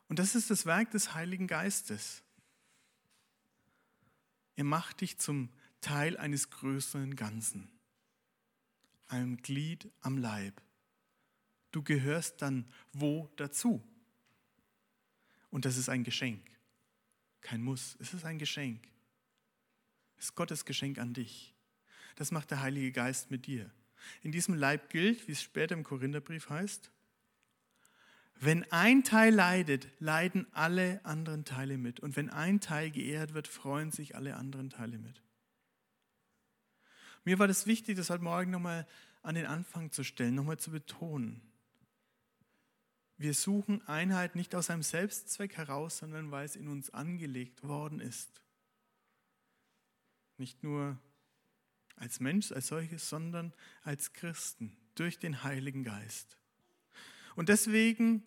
Und 0.08 0.18
das 0.18 0.34
ist 0.34 0.50
das 0.50 0.66
Werk 0.66 0.90
des 0.90 1.14
Heiligen 1.14 1.46
Geistes. 1.46 2.24
Er 4.60 4.64
macht 4.64 5.00
dich 5.00 5.16
zum 5.16 5.48
Teil 5.80 6.18
eines 6.18 6.50
größeren 6.50 7.16
Ganzen, 7.16 7.70
einem 9.08 9.38
Glied 9.38 9.90
am 10.00 10.18
Leib. 10.18 10.60
Du 11.70 11.82
gehörst 11.82 12.42
dann 12.42 12.70
wo 12.92 13.30
dazu? 13.36 13.82
Und 15.48 15.64
das 15.64 15.78
ist 15.78 15.88
ein 15.88 16.04
Geschenk. 16.04 16.46
Kein 17.40 17.62
Muss, 17.62 17.96
es 18.00 18.12
ist 18.12 18.26
ein 18.26 18.38
Geschenk. 18.38 18.86
Es 20.18 20.26
ist 20.26 20.34
Gottes 20.34 20.66
Geschenk 20.66 20.98
an 20.98 21.14
dich. 21.14 21.54
Das 22.16 22.30
macht 22.30 22.50
der 22.50 22.60
Heilige 22.60 22.92
Geist 22.92 23.30
mit 23.30 23.46
dir. 23.46 23.72
In 24.20 24.30
diesem 24.30 24.52
Leib 24.52 24.90
gilt, 24.90 25.26
wie 25.26 25.32
es 25.32 25.40
später 25.40 25.74
im 25.74 25.84
Korintherbrief 25.84 26.50
heißt, 26.50 26.90
wenn 28.42 28.64
ein 28.72 29.04
Teil 29.04 29.34
leidet, 29.34 29.88
leiden 29.98 30.46
alle 30.52 31.04
anderen 31.04 31.44
Teile 31.44 31.76
mit. 31.76 32.00
Und 32.00 32.16
wenn 32.16 32.30
ein 32.30 32.60
Teil 32.60 32.90
geehrt 32.90 33.34
wird, 33.34 33.46
freuen 33.46 33.90
sich 33.90 34.16
alle 34.16 34.36
anderen 34.36 34.70
Teile 34.70 34.98
mit. 34.98 35.22
Mir 37.24 37.38
war 37.38 37.46
das 37.46 37.66
wichtig, 37.66 37.98
das 37.98 38.08
heute 38.08 38.24
Morgen 38.24 38.50
nochmal 38.50 38.86
an 39.22 39.34
den 39.34 39.44
Anfang 39.44 39.92
zu 39.92 40.04
stellen, 40.04 40.34
nochmal 40.34 40.58
zu 40.58 40.70
betonen. 40.70 41.42
Wir 43.18 43.34
suchen 43.34 43.86
Einheit 43.86 44.34
nicht 44.34 44.54
aus 44.54 44.70
einem 44.70 44.82
Selbstzweck 44.82 45.58
heraus, 45.58 45.98
sondern 45.98 46.30
weil 46.30 46.46
es 46.46 46.56
in 46.56 46.68
uns 46.68 46.88
angelegt 46.88 47.62
worden 47.62 48.00
ist. 48.00 48.40
Nicht 50.38 50.62
nur 50.62 50.98
als 51.96 52.20
Mensch, 52.20 52.52
als 52.52 52.68
solches, 52.68 53.06
sondern 53.06 53.52
als 53.82 54.14
Christen 54.14 54.74
durch 54.94 55.18
den 55.18 55.44
Heiligen 55.44 55.84
Geist. 55.84 56.38
Und 57.36 57.50
deswegen 57.50 58.22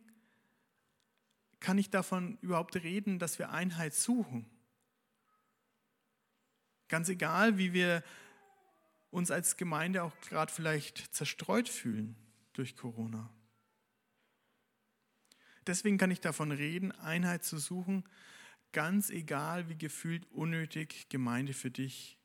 kann 1.63 1.78
ich 1.78 1.89
davon 1.89 2.38
überhaupt 2.41 2.76
reden, 2.76 3.19
dass 3.19 3.39
wir 3.39 3.52
Einheit 3.52 3.93
suchen? 3.93 4.45
Ganz 6.89 7.08
egal, 7.08 7.58
wie 7.58 7.71
wir 7.71 8.04
uns 9.12 9.32
als 9.32 9.56
Gemeinde 9.56 10.04
auch 10.04 10.13
gerade 10.19 10.52
vielleicht 10.52 11.15
zerstreut 11.15 11.69
fühlen 11.69 12.17
durch 12.52 12.76
Corona. 12.76 13.34
Deswegen 15.65 15.97
kann 15.97 16.12
ich 16.12 16.19
davon 16.19 16.52
reden, 16.52 16.91
Einheit 16.91 17.45
zu 17.45 17.58
suchen, 17.58 18.04
ganz 18.73 19.10
egal, 19.10 19.69
wie 19.69 19.78
gefühlt 19.78 20.30
unnötig 20.32 21.08
Gemeinde 21.08 21.54
für 21.54 21.71
dich 21.71 22.19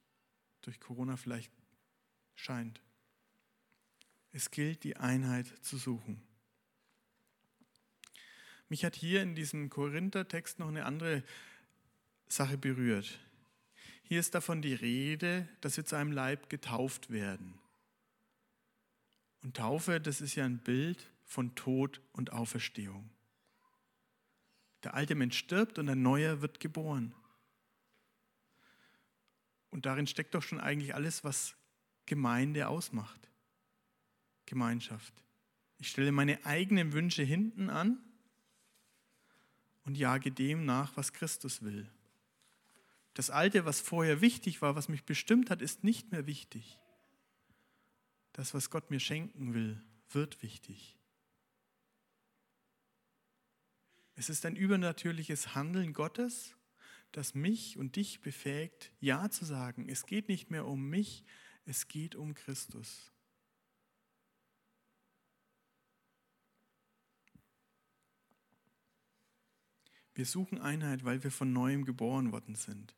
durch 0.63 0.81
Corona 0.81 1.17
vielleicht 1.17 1.53
scheint. 2.35 2.83
Es 4.33 4.51
gilt, 4.51 4.83
die 4.83 4.97
Einheit 4.97 5.47
zu 5.65 5.79
suchen. 5.79 6.28
Mich 8.69 8.85
hat 8.85 8.97
hier 8.97 9.23
in 9.23 9.35
diesem 9.35 9.71
Korinther-Text 9.71 10.59
noch 10.59 10.69
eine 10.69 10.85
andere 10.85 11.23
Sache 12.29 12.59
berührt. 12.59 13.19
Hier 14.03 14.21
ist 14.21 14.35
davon 14.35 14.63
die 14.63 14.75
Rede, 14.75 15.49
dass 15.61 15.77
wir 15.77 15.85
zu 15.85 15.97
einem 15.97 16.13
Leib 16.13 16.51
getauft 16.51 17.11
werden. 17.11 17.59
Und 19.43 19.57
Taufe, 19.57 20.01
das 20.01 20.21
ist 20.21 20.35
ja 20.35 20.45
ein 20.45 20.59
Bild 20.59 21.11
von 21.25 21.55
Tod 21.55 22.01
und 22.13 22.33
Auferstehung. 22.33 23.09
Der 24.83 24.95
alte 24.95 25.15
Mensch 25.15 25.39
stirbt 25.39 25.79
und 25.79 25.89
ein 25.89 26.03
neuer 26.03 26.41
wird 26.41 26.61
geboren. 26.61 27.15
Und 29.71 29.87
darin 29.87 30.07
steckt 30.07 30.35
doch 30.35 30.43
schon 30.43 30.61
eigentlich 30.61 30.95
alles, 30.95 31.25
was 31.25 31.55
Gemeinde 32.07 32.69
ausmacht. 32.69 33.29
Gemeinschaft. 34.47 35.13
Ich 35.79 35.91
stelle 35.91 36.13
meine 36.13 36.45
eigenen 36.47 36.93
Wünsche 36.93 37.23
hinten 37.23 37.71
an 37.71 38.03
und 39.89 39.97
jage 39.97 40.31
dem 40.31 40.67
nach, 40.67 40.95
was 40.99 41.15
Christus 41.15 41.63
will. 41.63 41.91
Das 43.15 43.31
Alte, 43.31 43.65
was 43.65 43.81
vorher 43.81 44.21
wichtig 44.21 44.61
war, 44.61 44.77
was 44.77 44.91
mich 44.91 45.05
bestimmt 45.05 45.49
hat, 45.49 45.63
ist 45.63 45.83
nicht 45.83 46.13
mehr 46.13 46.27
wichtig. 46.27 46.79
Das, 48.35 48.53
was 48.53 48.69
Gott 48.69 48.91
mir 48.91 49.01
schenken 49.01 49.55
will, 49.55 49.83
wird 50.11 50.43
wichtig. 50.43 50.99
Es 54.15 54.29
ist 54.29 54.45
ein 54.45 54.57
übernatürliches 54.57 55.55
Handeln 55.55 55.95
Gottes, 55.95 56.55
das 57.13 57.35
mich 57.35 57.79
und 57.79 57.97
dich 57.97 58.21
befähigt, 58.21 58.93
Ja 59.01 59.31
zu 59.31 59.47
sagen. 59.47 59.89
Es 59.89 60.05
geht 60.05 60.29
nicht 60.29 60.51
mehr 60.51 60.67
um 60.67 60.91
mich, 60.91 61.25
es 61.65 61.89
geht 61.89 62.15
um 62.15 62.35
Christus. 62.35 63.11
Wir 70.19 70.27
suchen 70.27 70.61
Einheit, 70.61 71.05
weil 71.05 71.23
wir 71.23 71.31
von 71.31 71.53
neuem 71.53 71.85
geboren 71.85 72.33
worden 72.33 72.57
sind. 72.57 72.93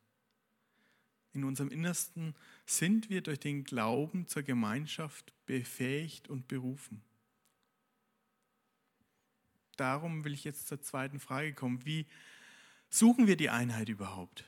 In 1.35 1.45
unserem 1.45 1.69
Innersten 1.69 2.35
sind 2.65 3.11
wir 3.11 3.21
durch 3.21 3.39
den 3.39 3.63
Glauben 3.63 4.27
zur 4.27 4.43
Gemeinschaft 4.43 5.35
befähigt 5.45 6.31
und 6.31 6.49
berufen. 6.49 7.03
Darum 9.77 10.25
will 10.25 10.33
ich 10.33 10.45
jetzt 10.45 10.69
zur 10.69 10.81
zweiten 10.81 11.21
Frage 11.21 11.53
kommen. 11.53 11.85
Wie 11.85 12.07
suchen 12.89 13.27
wir 13.27 13.37
die 13.37 13.51
Einheit 13.51 13.91
überhaupt? 13.91 14.45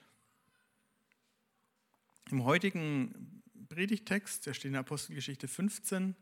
Im 2.31 2.43
heutigen 2.45 3.43
Predigtext, 3.69 4.47
der 4.47 4.55
steht 4.55 4.71
in 4.71 4.77
Apostelgeschichte 4.77 5.47
15, 5.47 6.17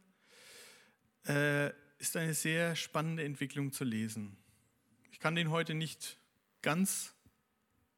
äh, 1.29 1.69
ist 1.99 2.17
eine 2.17 2.35
sehr 2.35 2.75
spannende 2.75 3.23
Entwicklung 3.23 3.71
zu 3.71 3.85
lesen. 3.85 4.37
Ich 5.13 5.21
kann 5.21 5.37
den 5.37 5.51
heute 5.51 5.75
nicht 5.75 6.20
ganz 6.63 7.15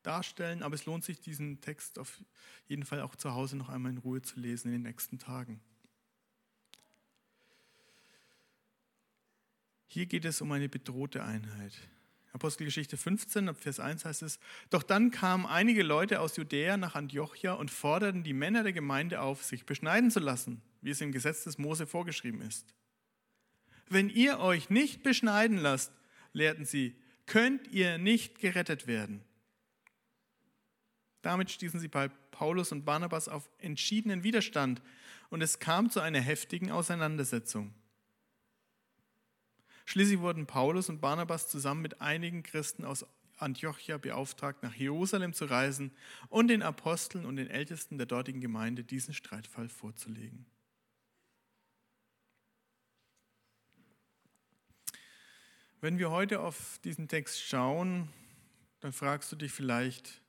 darstellen, 0.02 0.62
aber 0.62 0.74
es 0.74 0.86
lohnt 0.86 1.04
sich, 1.04 1.20
diesen 1.20 1.60
Text 1.60 1.98
auf 1.98 2.18
jeden 2.66 2.84
Fall 2.84 3.02
auch 3.02 3.14
zu 3.16 3.34
Hause 3.34 3.56
noch 3.56 3.68
einmal 3.68 3.92
in 3.92 3.98
Ruhe 3.98 4.22
zu 4.22 4.40
lesen 4.40 4.68
in 4.68 4.74
den 4.74 4.82
nächsten 4.82 5.18
Tagen. 5.18 5.60
Hier 9.86 10.06
geht 10.06 10.24
es 10.24 10.40
um 10.40 10.50
eine 10.52 10.68
bedrohte 10.68 11.22
Einheit. 11.22 11.74
Apostelgeschichte 12.32 12.96
15, 12.96 13.50
ab 13.50 13.56
Vers 13.60 13.78
1 13.78 14.06
heißt 14.06 14.22
es, 14.22 14.38
doch 14.70 14.82
dann 14.82 15.10
kamen 15.10 15.44
einige 15.44 15.82
Leute 15.82 16.20
aus 16.20 16.36
Judäa 16.36 16.78
nach 16.78 16.94
Antiochia 16.94 17.52
und 17.52 17.70
forderten 17.70 18.22
die 18.22 18.32
Männer 18.32 18.62
der 18.62 18.72
Gemeinde 18.72 19.20
auf, 19.20 19.44
sich 19.44 19.66
beschneiden 19.66 20.10
zu 20.10 20.18
lassen, 20.18 20.62
wie 20.80 20.90
es 20.90 21.02
im 21.02 21.12
Gesetz 21.12 21.44
des 21.44 21.58
Mose 21.58 21.86
vorgeschrieben 21.86 22.40
ist. 22.40 22.74
Wenn 23.90 24.08
ihr 24.08 24.38
euch 24.38 24.70
nicht 24.70 25.02
beschneiden 25.02 25.58
lasst, 25.58 25.92
lehrten 26.32 26.64
sie, 26.64 26.96
könnt 27.32 27.66
ihr 27.68 27.96
nicht 27.96 28.40
gerettet 28.40 28.86
werden. 28.86 29.24
Damit 31.22 31.50
stießen 31.50 31.80
sie 31.80 31.88
bei 31.88 32.08
Paulus 32.30 32.72
und 32.72 32.84
Barnabas 32.84 33.26
auf 33.26 33.48
entschiedenen 33.56 34.22
Widerstand 34.22 34.82
und 35.30 35.40
es 35.40 35.58
kam 35.58 35.88
zu 35.88 36.00
einer 36.00 36.20
heftigen 36.20 36.70
Auseinandersetzung. 36.70 37.72
Schließlich 39.86 40.20
wurden 40.20 40.46
Paulus 40.46 40.90
und 40.90 41.00
Barnabas 41.00 41.48
zusammen 41.48 41.80
mit 41.80 42.02
einigen 42.02 42.42
Christen 42.42 42.84
aus 42.84 43.06
Antiochia 43.38 43.96
beauftragt, 43.96 44.62
nach 44.62 44.74
Jerusalem 44.74 45.32
zu 45.32 45.46
reisen 45.46 45.90
und 46.28 46.48
den 46.48 46.62
Aposteln 46.62 47.24
und 47.24 47.36
den 47.36 47.48
Ältesten 47.48 47.96
der 47.96 48.06
dortigen 48.06 48.42
Gemeinde 48.42 48.84
diesen 48.84 49.14
Streitfall 49.14 49.70
vorzulegen. 49.70 50.44
Wenn 55.82 55.98
wir 55.98 56.12
heute 56.12 56.38
auf 56.38 56.78
diesen 56.84 57.08
Text 57.08 57.42
schauen, 57.42 58.08
dann 58.78 58.92
fragst 58.92 59.32
du 59.32 59.36
dich 59.36 59.50
vielleicht, 59.50 60.22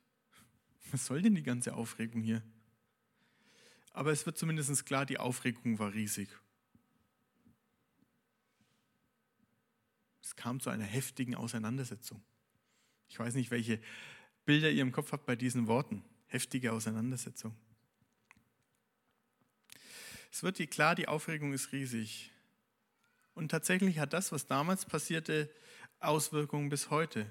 was 0.91 1.05
soll 1.05 1.21
denn 1.21 1.35
die 1.35 1.43
ganze 1.43 1.75
Aufregung 1.75 2.23
hier? 2.23 2.41
Aber 3.91 4.11
es 4.11 4.25
wird 4.25 4.35
zumindest 4.35 4.83
klar, 4.87 5.05
die 5.05 5.19
Aufregung 5.19 5.77
war 5.77 5.93
riesig. 5.93 6.27
Es 10.23 10.35
kam 10.35 10.59
zu 10.59 10.71
einer 10.71 10.85
heftigen 10.85 11.35
Auseinandersetzung. 11.35 12.23
Ich 13.07 13.19
weiß 13.19 13.35
nicht, 13.35 13.51
welche 13.51 13.79
Bilder 14.45 14.71
ihr 14.71 14.81
im 14.81 14.91
Kopf 14.91 15.11
habt 15.11 15.27
bei 15.27 15.35
diesen 15.35 15.67
Worten. 15.67 16.03
Heftige 16.25 16.73
Auseinandersetzung. 16.73 17.55
Es 20.31 20.41
wird 20.41 20.57
dir 20.57 20.65
klar, 20.65 20.95
die 20.95 21.07
Aufregung 21.07 21.53
ist 21.53 21.71
riesig. 21.73 22.32
Und 23.33 23.49
tatsächlich 23.49 23.99
hat 23.99 24.13
das, 24.13 24.31
was 24.31 24.45
damals 24.45 24.85
passierte, 24.85 25.49
Auswirkungen 25.99 26.69
bis 26.69 26.89
heute. 26.89 27.25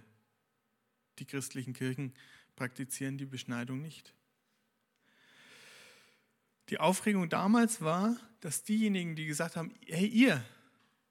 Die 1.18 1.26
christlichen 1.26 1.74
Kirchen 1.74 2.14
praktizieren 2.56 3.18
die 3.18 3.26
Beschneidung 3.26 3.80
nicht. 3.80 4.14
Die 6.68 6.78
Aufregung 6.78 7.28
damals 7.28 7.82
war, 7.82 8.16
dass 8.40 8.64
diejenigen, 8.64 9.14
die 9.14 9.26
gesagt 9.26 9.56
haben, 9.56 9.74
hey 9.86 10.06
ihr, 10.06 10.42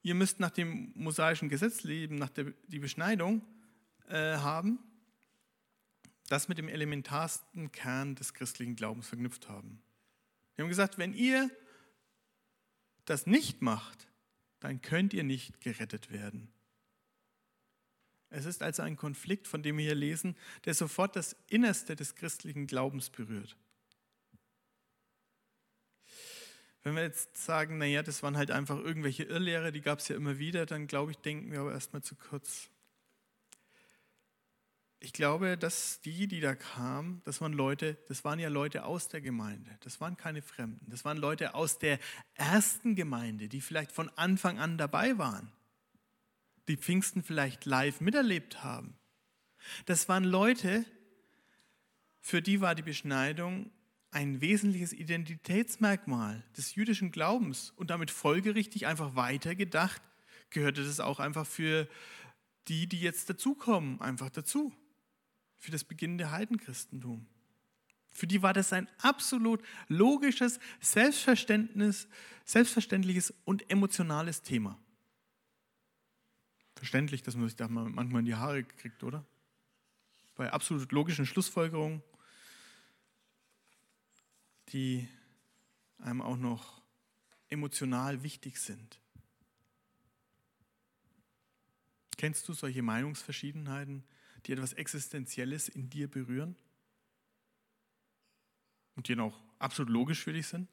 ihr 0.02 0.14
müsst 0.14 0.40
nach 0.40 0.50
dem 0.50 0.92
mosaischen 0.94 1.48
Gesetz 1.48 1.84
leben, 1.84 2.16
nach 2.16 2.30
der 2.30 2.52
die 2.66 2.80
Beschneidung 2.80 3.42
äh, 4.08 4.36
haben, 4.36 4.78
das 6.28 6.48
mit 6.48 6.58
dem 6.58 6.68
elementarsten 6.68 7.70
Kern 7.72 8.14
des 8.14 8.34
christlichen 8.34 8.74
Glaubens 8.74 9.06
verknüpft 9.06 9.48
haben. 9.48 9.82
Wir 10.54 10.64
haben 10.64 10.68
gesagt, 10.70 10.98
wenn 10.98 11.14
ihr 11.14 11.50
das 13.04 13.26
nicht 13.26 13.62
macht, 13.62 14.08
dann 14.62 14.80
könnt 14.80 15.12
ihr 15.12 15.24
nicht 15.24 15.60
gerettet 15.60 16.12
werden. 16.12 16.48
Es 18.30 18.46
ist 18.46 18.62
also 18.62 18.82
ein 18.82 18.96
Konflikt, 18.96 19.48
von 19.48 19.62
dem 19.62 19.76
wir 19.76 19.84
hier 19.84 19.94
lesen, 19.94 20.36
der 20.64 20.74
sofort 20.74 21.16
das 21.16 21.36
Innerste 21.48 21.96
des 21.96 22.14
christlichen 22.14 22.66
Glaubens 22.66 23.10
berührt. 23.10 23.56
Wenn 26.82 26.94
wir 26.94 27.02
jetzt 27.02 27.36
sagen, 27.36 27.78
naja, 27.78 28.02
das 28.02 28.22
waren 28.22 28.36
halt 28.36 28.50
einfach 28.50 28.78
irgendwelche 28.78 29.24
Irrlehrer, 29.24 29.70
die 29.70 29.82
gab 29.82 29.98
es 29.98 30.08
ja 30.08 30.16
immer 30.16 30.38
wieder, 30.38 30.64
dann 30.64 30.86
glaube 30.86 31.10
ich, 31.10 31.18
denken 31.18 31.52
wir 31.52 31.60
aber 31.60 31.72
erstmal 31.72 32.02
zu 32.02 32.14
kurz. 32.14 32.70
Ich 35.04 35.12
glaube, 35.12 35.58
dass 35.58 36.00
die, 36.02 36.28
die 36.28 36.40
da 36.40 36.54
kamen, 36.54 37.22
das 37.24 37.40
waren 37.40 37.52
Leute, 37.52 37.98
das 38.06 38.24
waren 38.24 38.38
ja 38.38 38.48
Leute 38.48 38.84
aus 38.84 39.08
der 39.08 39.20
Gemeinde. 39.20 39.76
Das 39.80 40.00
waren 40.00 40.16
keine 40.16 40.42
Fremden. 40.42 40.88
Das 40.88 41.04
waren 41.04 41.16
Leute 41.16 41.54
aus 41.54 41.80
der 41.80 41.98
ersten 42.34 42.94
Gemeinde, 42.94 43.48
die 43.48 43.60
vielleicht 43.60 43.90
von 43.90 44.10
Anfang 44.10 44.60
an 44.60 44.78
dabei 44.78 45.18
waren. 45.18 45.50
Die 46.68 46.76
Pfingsten 46.76 47.24
vielleicht 47.24 47.64
live 47.64 48.00
miterlebt 48.00 48.62
haben. 48.62 48.94
Das 49.86 50.08
waren 50.08 50.22
Leute, 50.22 50.84
für 52.20 52.40
die 52.40 52.60
war 52.60 52.76
die 52.76 52.82
Beschneidung 52.82 53.72
ein 54.12 54.40
wesentliches 54.40 54.92
Identitätsmerkmal 54.92 56.44
des 56.56 56.76
jüdischen 56.76 57.10
Glaubens 57.10 57.72
und 57.74 57.90
damit 57.90 58.12
folgerichtig 58.12 58.86
einfach 58.86 59.16
weitergedacht, 59.16 60.00
gehörte 60.50 60.84
das 60.84 61.00
auch 61.00 61.18
einfach 61.18 61.46
für 61.46 61.88
die, 62.68 62.86
die 62.86 63.00
jetzt 63.00 63.28
dazukommen, 63.28 64.00
einfach 64.00 64.30
dazu. 64.30 64.72
Für 65.62 65.70
das 65.70 65.84
beginnende 65.84 66.32
Heidenchristentum. 66.32 67.24
Für 68.10 68.26
die 68.26 68.42
war 68.42 68.52
das 68.52 68.72
ein 68.72 68.88
absolut 68.98 69.62
logisches, 69.86 70.58
Selbstverständnis, 70.80 72.08
selbstverständliches 72.44 73.32
und 73.44 73.70
emotionales 73.70 74.42
Thema. 74.42 74.76
Verständlich, 76.74 77.22
dass 77.22 77.36
man 77.36 77.46
sich 77.46 77.54
da 77.54 77.68
manchmal 77.68 78.18
in 78.18 78.26
die 78.26 78.34
Haare 78.34 78.64
kriegt, 78.64 79.04
oder? 79.04 79.24
Bei 80.34 80.52
absolut 80.52 80.90
logischen 80.90 81.26
Schlussfolgerungen 81.26 82.02
die 84.72 85.06
einem 85.98 86.22
auch 86.22 86.36
noch 86.36 86.82
emotional 87.50 88.24
wichtig 88.24 88.58
sind. 88.58 88.98
Kennst 92.16 92.48
du 92.48 92.52
solche 92.52 92.82
Meinungsverschiedenheiten, 92.82 94.02
die 94.46 94.52
etwas 94.52 94.72
Existenzielles 94.72 95.68
in 95.68 95.90
dir 95.90 96.08
berühren 96.08 96.56
und 98.96 99.08
die 99.08 99.18
auch 99.18 99.38
absolut 99.58 99.90
logisch 99.90 100.22
für 100.22 100.32
dich 100.32 100.46
sind? 100.46 100.68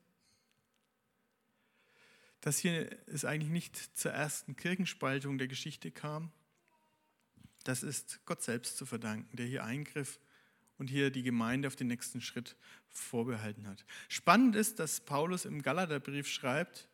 Das 2.41 2.57
hier 2.57 2.89
ist 3.07 3.25
eigentlich 3.25 3.51
nicht 3.51 3.75
zur 3.97 4.11
ersten 4.11 4.55
Kirchenspaltung 4.55 5.37
der 5.37 5.47
Geschichte 5.47 5.91
kam. 5.91 6.31
Das 7.65 7.83
ist 7.83 8.21
Gott 8.25 8.41
selbst 8.41 8.77
zu 8.77 8.85
verdanken, 8.85 9.35
der 9.35 9.45
hier 9.45 9.65
eingriff 9.65 10.19
und 10.77 10.89
hier 10.89 11.11
die 11.11 11.23
Gemeinde 11.23 11.67
auf 11.67 11.75
den 11.75 11.87
nächsten 11.87 12.21
Schritt 12.21 12.55
vorbehalten 12.87 13.67
hat. 13.67 13.85
Spannend 14.07 14.55
ist, 14.55 14.79
dass 14.79 15.01
Paulus 15.01 15.45
im 15.45 15.61
Galaterbrief 15.61 16.27
schreibt, 16.27 16.87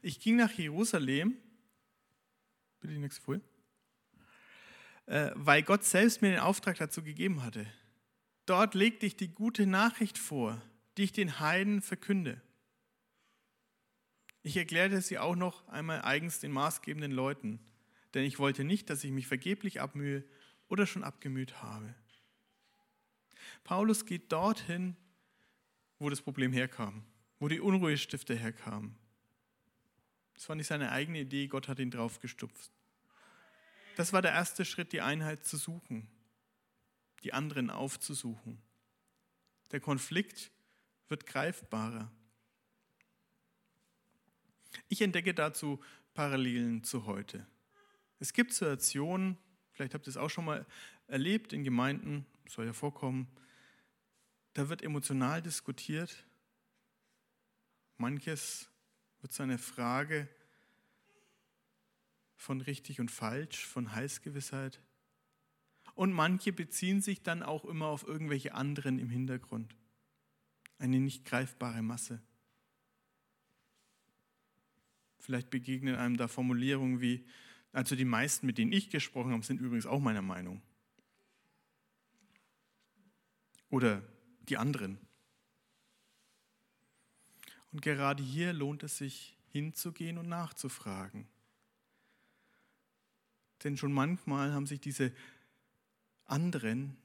ich 0.00 0.20
ging 0.20 0.36
nach 0.36 0.52
Jerusalem, 0.52 1.36
bitte 2.80 2.94
die 2.94 3.00
nächste 3.00 3.20
Folie, 3.20 3.42
weil 5.06 5.62
Gott 5.62 5.84
selbst 5.84 6.22
mir 6.22 6.30
den 6.30 6.40
Auftrag 6.40 6.78
dazu 6.78 7.02
gegeben 7.02 7.42
hatte. 7.42 7.66
Dort 8.46 8.74
legte 8.74 9.06
ich 9.06 9.16
die 9.16 9.28
gute 9.28 9.66
Nachricht 9.66 10.18
vor, 10.18 10.60
die 10.96 11.04
ich 11.04 11.12
den 11.12 11.40
Heiden 11.40 11.80
verkünde. 11.82 12.40
Ich 14.42 14.56
erklärte 14.56 15.00
sie 15.00 15.18
auch 15.18 15.36
noch 15.36 15.66
einmal 15.68 16.02
eigens 16.02 16.40
den 16.40 16.50
maßgebenden 16.50 17.12
Leuten, 17.12 17.60
denn 18.14 18.24
ich 18.24 18.38
wollte 18.38 18.64
nicht, 18.64 18.90
dass 18.90 19.04
ich 19.04 19.12
mich 19.12 19.26
vergeblich 19.26 19.80
abmühe 19.80 20.24
oder 20.68 20.86
schon 20.86 21.04
abgemüht 21.04 21.62
habe. 21.62 21.94
Paulus 23.62 24.04
geht 24.04 24.32
dorthin, 24.32 24.96
wo 25.98 26.10
das 26.10 26.20
Problem 26.20 26.52
herkam, 26.52 27.04
wo 27.38 27.46
die 27.46 27.60
Unruhestifter 27.60 28.34
herkamen. 28.34 28.96
Das 30.34 30.48
war 30.48 30.56
nicht 30.56 30.66
seine 30.66 30.90
eigene 30.90 31.20
Idee, 31.20 31.46
Gott 31.46 31.68
hat 31.68 31.78
ihn 31.78 31.90
draufgestupft. 31.90 32.72
Das 33.96 34.12
war 34.12 34.22
der 34.22 34.32
erste 34.32 34.64
Schritt, 34.64 34.92
die 34.92 35.00
Einheit 35.00 35.44
zu 35.44 35.56
suchen, 35.56 36.08
die 37.24 37.32
anderen 37.32 37.70
aufzusuchen. 37.70 38.60
Der 39.70 39.80
Konflikt 39.80 40.50
wird 41.08 41.26
greifbarer. 41.26 42.10
Ich 44.88 45.02
entdecke 45.02 45.34
dazu 45.34 45.82
Parallelen 46.14 46.84
zu 46.84 47.06
heute. 47.06 47.46
Es 48.18 48.32
gibt 48.32 48.52
Situationen, 48.52 49.38
vielleicht 49.72 49.94
habt 49.94 50.06
ihr 50.06 50.10
es 50.10 50.16
auch 50.16 50.30
schon 50.30 50.44
mal 50.44 50.66
erlebt 51.06 51.52
in 51.52 51.64
Gemeinden, 51.64 52.26
soll 52.48 52.66
ja 52.66 52.72
vorkommen, 52.72 53.28
da 54.54 54.68
wird 54.68 54.82
emotional 54.82 55.42
diskutiert. 55.42 56.24
Manches 57.96 58.68
wird 59.20 59.32
zu 59.32 59.42
einer 59.42 59.58
Frage 59.58 60.28
von 62.42 62.60
richtig 62.60 63.00
und 63.00 63.10
falsch, 63.10 63.66
von 63.66 63.94
Heilsgewissheit. 63.94 64.80
Und 65.94 66.12
manche 66.12 66.52
beziehen 66.52 67.00
sich 67.00 67.22
dann 67.22 67.42
auch 67.42 67.64
immer 67.64 67.86
auf 67.86 68.06
irgendwelche 68.06 68.54
anderen 68.54 68.98
im 68.98 69.10
Hintergrund. 69.10 69.76
Eine 70.78 70.98
nicht 70.98 71.24
greifbare 71.24 71.82
Masse. 71.82 72.20
Vielleicht 75.20 75.50
begegnen 75.50 75.94
einem 75.94 76.16
da 76.16 76.26
Formulierungen 76.26 77.00
wie, 77.00 77.24
also 77.70 77.94
die 77.94 78.04
meisten, 78.04 78.46
mit 78.46 78.58
denen 78.58 78.72
ich 78.72 78.90
gesprochen 78.90 79.32
habe, 79.32 79.44
sind 79.44 79.60
übrigens 79.60 79.86
auch 79.86 80.00
meiner 80.00 80.22
Meinung. 80.22 80.60
Oder 83.70 84.02
die 84.48 84.56
anderen. 84.56 84.98
Und 87.70 87.82
gerade 87.82 88.22
hier 88.22 88.52
lohnt 88.52 88.82
es 88.82 88.98
sich 88.98 89.38
hinzugehen 89.46 90.18
und 90.18 90.28
nachzufragen. 90.28 91.28
Denn 93.64 93.76
schon 93.76 93.92
manchmal 93.92 94.52
haben 94.52 94.66
sich 94.66 94.80
diese 94.80 95.12
anderen, 96.24 96.96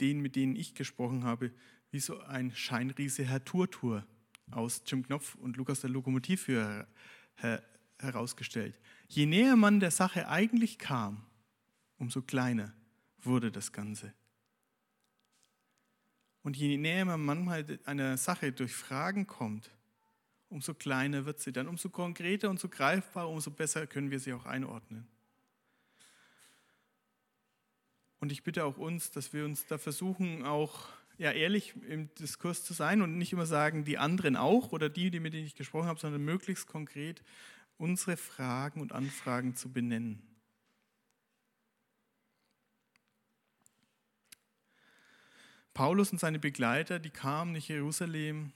denen, 0.00 0.20
mit 0.20 0.36
denen 0.36 0.56
ich 0.56 0.74
gesprochen 0.74 1.24
habe, 1.24 1.52
wie 1.90 2.00
so 2.00 2.20
ein 2.20 2.54
Scheinriese 2.54 3.24
Herr 3.24 3.44
Turtur 3.44 4.06
aus 4.50 4.82
Jim 4.86 5.06
Knopf 5.06 5.34
und 5.36 5.56
Lukas 5.56 5.80
der 5.80 5.90
Lokomotivführer 5.90 6.86
herausgestellt. 7.98 8.78
Je 9.08 9.26
näher 9.26 9.56
man 9.56 9.80
der 9.80 9.90
Sache 9.90 10.28
eigentlich 10.28 10.78
kam, 10.78 11.24
umso 11.98 12.22
kleiner 12.22 12.72
wurde 13.18 13.52
das 13.52 13.72
Ganze. 13.72 14.12
Und 16.42 16.56
je 16.56 16.76
näher 16.76 17.04
man 17.04 17.20
manchmal 17.24 17.78
einer 17.84 18.16
Sache 18.16 18.52
durch 18.52 18.74
Fragen 18.74 19.26
kommt, 19.26 19.70
umso 20.52 20.74
kleiner 20.74 21.24
wird 21.24 21.40
sie 21.40 21.52
dann, 21.52 21.66
umso 21.66 21.88
konkreter 21.88 22.50
und 22.50 22.60
so 22.60 22.68
greifbar, 22.68 23.28
umso 23.28 23.50
besser 23.50 23.86
können 23.86 24.10
wir 24.10 24.20
sie 24.20 24.32
auch 24.34 24.44
einordnen. 24.44 25.06
Und 28.20 28.30
ich 28.30 28.44
bitte 28.44 28.64
auch 28.64 28.76
uns, 28.76 29.10
dass 29.10 29.32
wir 29.32 29.44
uns 29.44 29.66
da 29.66 29.78
versuchen, 29.78 30.44
auch 30.44 30.90
ja, 31.18 31.32
ehrlich 31.32 31.74
im 31.88 32.14
Diskurs 32.14 32.64
zu 32.64 32.72
sein 32.72 33.02
und 33.02 33.18
nicht 33.18 33.32
immer 33.32 33.46
sagen, 33.46 33.84
die 33.84 33.98
anderen 33.98 34.36
auch 34.36 34.72
oder 34.72 34.88
die, 34.88 35.10
die 35.10 35.20
mit 35.20 35.32
denen 35.32 35.46
ich 35.46 35.56
gesprochen 35.56 35.88
habe, 35.88 35.98
sondern 35.98 36.24
möglichst 36.24 36.66
konkret 36.66 37.22
unsere 37.78 38.16
Fragen 38.16 38.80
und 38.80 38.92
Anfragen 38.92 39.56
zu 39.56 39.72
benennen. 39.72 40.22
Paulus 45.74 46.12
und 46.12 46.18
seine 46.18 46.38
Begleiter, 46.38 46.98
die 46.98 47.10
kamen 47.10 47.52
nach 47.52 47.62
Jerusalem 47.62 48.52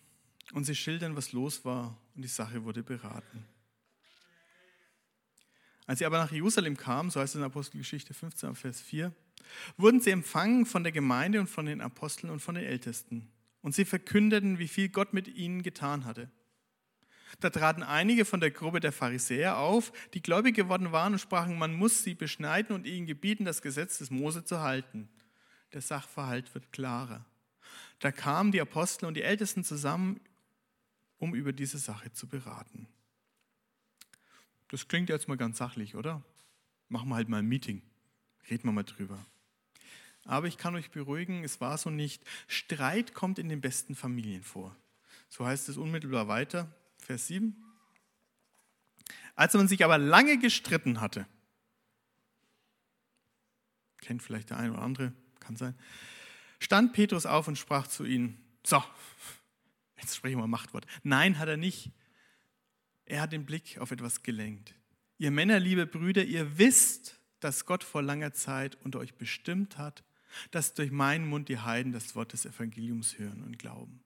und 0.53 0.65
sie 0.65 0.75
schildern, 0.75 1.17
was 1.17 1.33
los 1.33 1.65
war 1.65 1.97
und 2.15 2.23
die 2.23 2.29
Sache 2.29 2.65
wurde 2.65 2.83
beraten. 2.83 3.45
Als 5.87 6.01
sie 6.01 6.07
aber 6.07 6.19
nach 6.19 6.33
Jerusalem 6.33 6.77
kamen, 6.77 7.11
so 7.11 7.21
heißt 7.21 7.35
es 7.35 7.39
in 7.39 7.45
Apostelgeschichte 7.45 8.15
15, 8.15 8.55
Vers 8.57 8.81
4, 8.81 9.13
wurden 9.77 10.01
sie 10.01 10.11
empfangen 10.11 10.67
von 10.67 10.83
der 10.83 10.93
Gemeinde 10.93 11.39
und 11.39 11.47
von 11.47 11.67
den 11.67 11.81
Aposteln 11.81 12.33
und 12.33 12.41
von 12.41 12.57
den 12.57 12.65
Ältesten. 12.65 13.29
Und 13.63 13.75
sie 13.75 13.85
verkündeten, 13.85 14.59
wie 14.59 14.69
viel 14.69 14.89
Gott 14.89 15.13
mit 15.13 15.29
ihnen 15.29 15.63
getan 15.63 16.05
hatte. 16.05 16.29
Da 17.41 17.51
traten 17.51 17.83
einige 17.83 18.25
von 18.25 18.41
der 18.41 18.51
Gruppe 18.51 18.81
der 18.81 18.93
Pharisäer 18.93 19.59
auf, 19.59 19.93
die 20.15 20.23
gläubig 20.23 20.57
geworden 20.57 20.93
waren 20.93 21.13
und 21.13 21.19
sprachen, 21.19 21.59
man 21.59 21.75
muss 21.75 22.03
sie 22.03 22.15
beschneiden 22.15 22.75
und 22.75 22.87
ihnen 22.87 23.07
gebieten, 23.07 23.45
das 23.45 23.63
Gesetz 23.63 23.99
des 23.99 24.11
Mose 24.11 24.45
zu 24.45 24.61
halten 24.61 25.09
der 25.77 25.83
Sachverhalt 25.83 26.55
wird 26.55 26.73
klarer. 26.73 27.25
Da 27.99 28.11
kamen 28.11 28.51
die 28.51 28.63
Apostel 28.63 29.05
und 29.05 29.15
die 29.15 29.23
Ältesten 29.23 29.65
zusammen, 29.65 30.21
um 31.19 31.35
über 31.35 31.53
diese 31.53 31.79
Sache 31.79 32.13
zu 32.13 32.27
beraten. 32.27 32.89
Das 34.69 34.89
klingt 34.89 35.09
jetzt 35.09 35.29
mal 35.29 35.37
ganz 35.37 35.59
sachlich, 35.59 35.95
oder? 35.95 36.23
Machen 36.89 37.09
wir 37.09 37.17
halt 37.17 37.29
mal 37.29 37.39
ein 37.39 37.47
Meeting. 37.47 37.83
Reden 38.51 38.65
wir 38.65 38.73
mal 38.73 38.83
drüber. 38.83 39.25
Aber 40.25 40.49
ich 40.49 40.59
kann 40.59 40.75
euch 40.75 40.91
beruhigen, 40.91 41.45
es 41.45 41.61
war 41.61 41.79
so 41.79 41.91
nicht. 41.91 42.25
Streit 42.49 43.15
kommt 43.15 43.39
in 43.39 43.49
den 43.49 43.61
besten 43.61 43.95
Familien 43.95 44.43
vor. 44.43 44.77
So 45.29 45.47
heißt 45.47 45.69
es 45.69 45.77
unmittelbar 45.77 46.29
weiter, 46.29 46.73
Vers 46.99 47.29
7. 47.29 47.57
Als 49.37 49.55
man 49.55 49.69
sich 49.69 49.85
aber 49.85 49.99
lange 49.99 50.39
gestritten 50.39 51.01
hatte, 51.01 51.27
kennt 53.99 54.23
vielleicht 54.23 54.51
der 54.51 54.57
eine 54.57 54.73
oder 54.73 54.83
andere, 54.83 55.13
kann 55.41 55.57
sein, 55.57 55.75
stand 56.59 56.93
Petrus 56.93 57.27
auf 57.27 57.47
und 57.47 57.59
sprach 57.59 57.87
zu 57.87 58.05
ihnen, 58.05 58.41
so, 58.65 58.83
jetzt 59.97 60.17
sprechen 60.17 60.39
wir 60.39 60.47
Machtwort. 60.47 60.87
Nein, 61.03 61.39
hat 61.39 61.49
er 61.49 61.57
nicht. 61.57 61.93
Er 63.05 63.21
hat 63.21 63.33
den 63.33 63.47
Blick 63.47 63.79
auf 63.79 63.91
etwas 63.91 64.23
gelenkt. 64.23 64.75
Ihr 65.19 65.31
Männer, 65.31 65.59
liebe 65.59 65.87
Brüder, 65.87 66.25
ihr 66.25 66.59
wisst, 66.59 67.21
dass 67.41 67.65
Gott 67.65 67.85
vor 67.85 68.03
langer 68.03 68.33
Zeit 68.33 68.77
unter 68.83 68.99
euch 68.99 69.15
bestimmt 69.15 69.79
hat, 69.79 70.05
dass 70.51 70.75
durch 70.75 70.91
meinen 70.91 71.27
Mund 71.27 71.49
die 71.49 71.59
Heiden 71.59 71.93
das 71.93 72.15
Wort 72.15 72.33
des 72.33 72.45
Evangeliums 72.45 73.19
hören 73.19 73.43
und 73.43 73.59
glauben. 73.59 74.03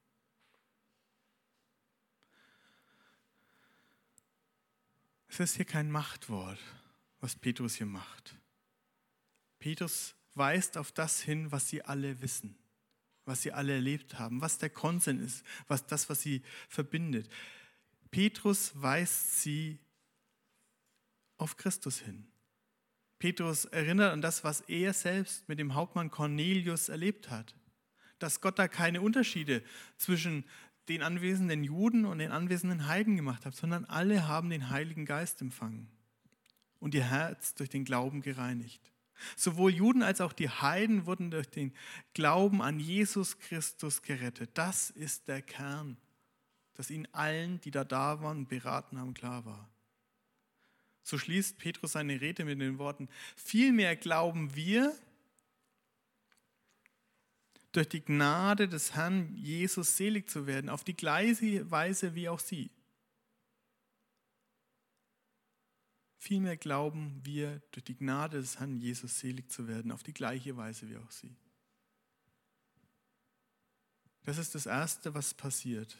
Es 5.29 5.38
ist 5.38 5.57
hier 5.57 5.64
kein 5.64 5.90
Machtwort, 5.90 6.59
was 7.20 7.37
Petrus 7.37 7.76
hier 7.76 7.87
macht. 7.87 8.37
Petrus 9.61 10.14
weist 10.35 10.76
auf 10.76 10.90
das 10.90 11.20
hin, 11.20 11.53
was 11.53 11.68
sie 11.68 11.85
alle 11.85 12.20
wissen, 12.20 12.59
was 13.31 13.43
sie 13.43 13.53
alle 13.53 13.75
erlebt 13.75 14.19
haben, 14.19 14.40
was 14.40 14.59
der 14.59 14.71
Konsens 14.71 15.23
ist, 15.23 15.47
was 15.69 15.87
das, 15.87 16.11
was 16.11 16.21
sie 16.21 16.43
verbindet. 16.69 17.31
Petrus 18.11 18.73
weist 18.75 19.40
sie 19.40 19.79
auf 21.38 21.57
Christus 21.57 22.01
hin. 22.01 22.27
Petrus 23.21 23.66
erinnert 23.66 24.12
an 24.12 24.21
das, 24.21 24.43
was 24.43 24.62
er 24.62 24.93
selbst 24.93 25.49
mit 25.49 25.61
dem 25.61 25.75
Hauptmann 25.75 26.11
Cornelius 26.11 26.88
erlebt 26.88 27.31
hat. 27.31 27.55
Dass 28.19 28.40
Gott 28.40 28.59
da 28.59 28.66
keine 28.66 29.01
Unterschiede 29.01 29.62
zwischen 29.97 30.45
den 30.88 31.05
anwesenden 31.05 31.62
Juden 31.62 32.07
und 32.07 32.19
den 32.19 32.33
anwesenden 32.33 32.88
Heiden 32.88 33.14
gemacht 33.14 33.47
hat, 33.47 33.55
sondern 33.55 33.85
alle 33.85 34.27
haben 34.27 34.51
den 34.51 34.71
Heiligen 34.71 35.07
Geist 35.07 35.40
empfangen 35.40 35.88
und 36.81 36.95
ihr 36.95 37.05
Herz 37.05 37.55
durch 37.55 37.69
den 37.69 37.85
Glauben 37.85 38.23
gereinigt. 38.23 38.89
Sowohl 39.37 39.72
Juden 39.72 40.02
als 40.02 40.20
auch 40.20 40.33
die 40.33 40.48
Heiden 40.48 41.06
wurden 41.06 41.30
durch 41.30 41.48
den 41.48 41.72
Glauben 42.14 42.62
an 42.62 42.80
Jesus 42.80 43.38
Christus 43.38 44.02
gerettet. 44.02 44.50
Das 44.54 44.90
ist 44.90 45.28
der 45.28 45.42
Kern, 45.42 45.96
das 46.74 46.90
ihnen 46.90 47.09
allen, 47.12 47.61
die 47.61 47.70
da 47.70 47.85
da 47.85 48.22
waren 48.22 48.46
beraten 48.46 48.98
haben, 48.98 49.14
klar 49.14 49.44
war. 49.44 49.68
So 51.02 51.18
schließt 51.18 51.59
Petrus 51.59 51.92
seine 51.92 52.20
Rede 52.20 52.44
mit 52.44 52.61
den 52.61 52.78
Worten, 52.78 53.09
vielmehr 53.37 53.96
glauben 53.96 54.54
wir, 54.54 54.94
durch 57.72 57.88
die 57.88 58.04
Gnade 58.04 58.68
des 58.68 58.94
Herrn 58.94 59.35
Jesus 59.37 59.96
selig 59.96 60.28
zu 60.28 60.46
werden, 60.46 60.68
auf 60.68 60.85
die 60.85 60.96
gleiche 60.96 61.70
Weise 61.70 62.14
wie 62.14 62.28
auch 62.28 62.40
sie. 62.40 62.70
Vielmehr 66.22 66.59
glauben 66.59 67.18
wir, 67.24 67.62
durch 67.70 67.85
die 67.85 67.96
Gnade 67.96 68.42
des 68.42 68.61
Herrn 68.61 68.76
Jesus 68.76 69.20
selig 69.20 69.50
zu 69.50 69.66
werden, 69.66 69.90
auf 69.90 70.02
die 70.02 70.12
gleiche 70.12 70.54
Weise 70.54 70.87
wie 70.90 70.98
auch 70.98 71.11
sie. 71.11 71.35
Das 74.24 74.37
ist 74.37 74.54
das 74.54 74.66
Erste, 74.66 75.14
was 75.14 75.33
passiert. 75.33 75.96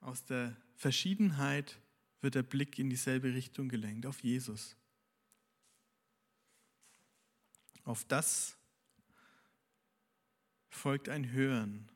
Aus 0.00 0.24
der 0.24 0.56
Verschiedenheit 0.74 1.78
wird 2.22 2.34
der 2.34 2.42
Blick 2.42 2.76
in 2.80 2.90
dieselbe 2.90 3.34
Richtung 3.34 3.68
gelenkt, 3.68 4.04
auf 4.04 4.24
Jesus. 4.24 4.74
Auf 7.84 8.04
das 8.04 8.56
folgt 10.70 11.08
ein 11.08 11.30
Hören 11.30 11.91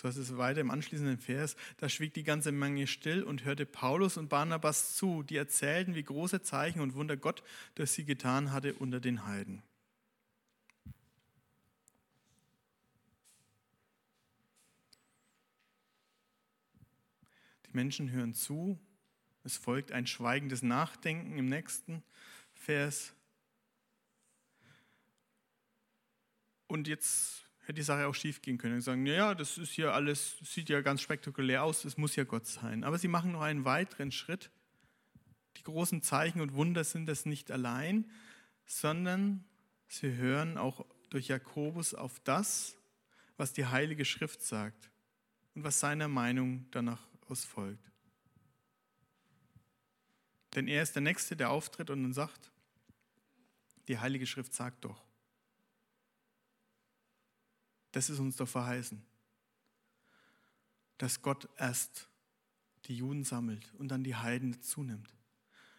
so 0.00 0.08
heißt 0.08 0.16
es 0.16 0.38
weiter 0.38 0.62
im 0.62 0.70
anschließenden 0.70 1.18
Vers, 1.18 1.56
da 1.76 1.90
schwieg 1.90 2.14
die 2.14 2.22
ganze 2.22 2.52
Menge 2.52 2.86
still 2.86 3.22
und 3.22 3.44
hörte 3.44 3.66
Paulus 3.66 4.16
und 4.16 4.30
Barnabas 4.30 4.96
zu, 4.96 5.22
die 5.22 5.36
erzählten, 5.36 5.94
wie 5.94 6.02
große 6.02 6.40
Zeichen 6.40 6.80
und 6.80 6.94
Wunder 6.94 7.18
Gott 7.18 7.42
durch 7.74 7.90
sie 7.90 8.06
getan 8.06 8.50
hatte 8.50 8.72
unter 8.72 8.98
den 8.98 9.26
Heiden. 9.26 9.62
Die 17.66 17.76
Menschen 17.76 18.10
hören 18.10 18.32
zu, 18.32 18.80
es 19.44 19.58
folgt 19.58 19.92
ein 19.92 20.06
schweigendes 20.06 20.62
Nachdenken 20.62 21.38
im 21.38 21.46
nächsten 21.46 22.02
Vers. 22.54 23.12
Und 26.68 26.88
jetzt 26.88 27.49
hätte 27.62 27.74
die 27.74 27.82
Sache 27.82 28.06
auch 28.06 28.14
schief 28.14 28.42
gehen 28.42 28.58
können 28.58 28.74
und 28.74 28.80
sagen, 28.80 29.02
naja, 29.02 29.34
das 29.34 29.58
ist 29.58 29.72
hier 29.72 29.92
alles, 29.92 30.38
sieht 30.42 30.68
ja 30.68 30.80
ganz 30.80 31.00
spektakulär 31.00 31.62
aus, 31.62 31.84
es 31.84 31.96
muss 31.96 32.16
ja 32.16 32.24
Gott 32.24 32.46
sein. 32.46 32.84
Aber 32.84 32.98
sie 32.98 33.08
machen 33.08 33.32
noch 33.32 33.42
einen 33.42 33.64
weiteren 33.64 34.12
Schritt. 34.12 34.50
Die 35.56 35.62
großen 35.62 36.02
Zeichen 36.02 36.40
und 36.40 36.54
Wunder 36.54 36.84
sind 36.84 37.06
das 37.06 37.26
nicht 37.26 37.50
allein, 37.50 38.10
sondern 38.66 39.44
sie 39.88 40.16
hören 40.16 40.56
auch 40.56 40.86
durch 41.10 41.28
Jakobus 41.28 41.94
auf 41.94 42.20
das, 42.20 42.76
was 43.36 43.52
die 43.52 43.66
Heilige 43.66 44.04
Schrift 44.04 44.42
sagt 44.42 44.90
und 45.54 45.64
was 45.64 45.80
seiner 45.80 46.08
Meinung 46.08 46.66
danach 46.70 47.06
aus 47.28 47.44
folgt. 47.44 47.90
Denn 50.54 50.66
er 50.66 50.82
ist 50.82 50.94
der 50.94 51.02
Nächste, 51.02 51.36
der 51.36 51.50
auftritt 51.50 51.90
und 51.90 52.02
dann 52.02 52.12
sagt, 52.12 52.50
die 53.88 53.98
Heilige 53.98 54.26
Schrift 54.26 54.54
sagt 54.54 54.84
doch. 54.84 55.04
Das 57.92 58.10
ist 58.10 58.18
uns 58.18 58.36
doch 58.36 58.48
verheißen. 58.48 59.02
dass 60.98 61.22
Gott 61.22 61.48
erst 61.56 62.10
die 62.84 62.94
Juden 62.94 63.24
sammelt 63.24 63.72
und 63.78 63.88
dann 63.88 64.04
die 64.04 64.16
Heiden 64.16 64.60
zunimmt. 64.60 65.14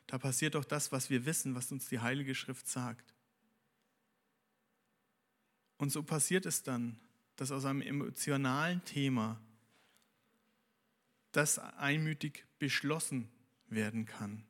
Da 0.08 0.18
passiert 0.18 0.56
doch 0.56 0.66
das, 0.66 0.92
was 0.92 1.12
wir 1.12 1.26
wissen, 1.26 1.54
was 1.54 1.72
uns 1.72 1.88
die 1.88 2.00
Heilige 2.00 2.34
Schrift 2.34 2.68
sagt. 2.68 3.14
Und 5.78 5.92
so 5.92 6.02
passiert 6.02 6.48
es 6.48 6.64
dann, 6.64 7.00
dass 7.36 7.52
aus 7.52 7.66
einem 7.66 7.82
emotionalen 7.82 8.84
Thema 8.84 9.40
das 11.32 11.60
einmütig 11.60 12.46
beschlossen 12.58 13.30
werden 13.68 14.06
kann. 14.06 14.44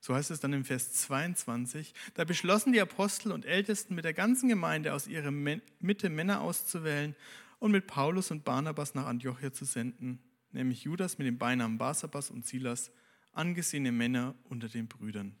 So 0.00 0.14
heißt 0.14 0.30
es 0.30 0.40
dann 0.40 0.54
im 0.54 0.64
Vers 0.64 0.92
22. 0.92 1.92
Da 2.14 2.24
beschlossen 2.24 2.72
die 2.72 2.80
Apostel 2.80 3.32
und 3.32 3.44
Ältesten 3.44 3.94
mit 3.94 4.04
der 4.04 4.14
ganzen 4.14 4.48
Gemeinde 4.48 4.94
aus 4.94 5.06
ihrer 5.06 5.30
Mitte 5.30 6.08
Männer 6.08 6.40
auszuwählen 6.40 7.14
und 7.58 7.70
mit 7.70 7.86
Paulus 7.86 8.30
und 8.30 8.44
Barnabas 8.44 8.94
nach 8.94 9.06
Antiochia 9.06 9.52
zu 9.52 9.66
senden, 9.66 10.18
nämlich 10.52 10.84
Judas 10.84 11.18
mit 11.18 11.26
dem 11.26 11.36
Beinamen 11.36 11.76
Barsabas 11.76 12.30
und 12.30 12.46
Silas, 12.46 12.90
angesehene 13.32 13.92
Männer 13.92 14.34
unter 14.44 14.68
den 14.68 14.88
Brüdern. 14.88 15.36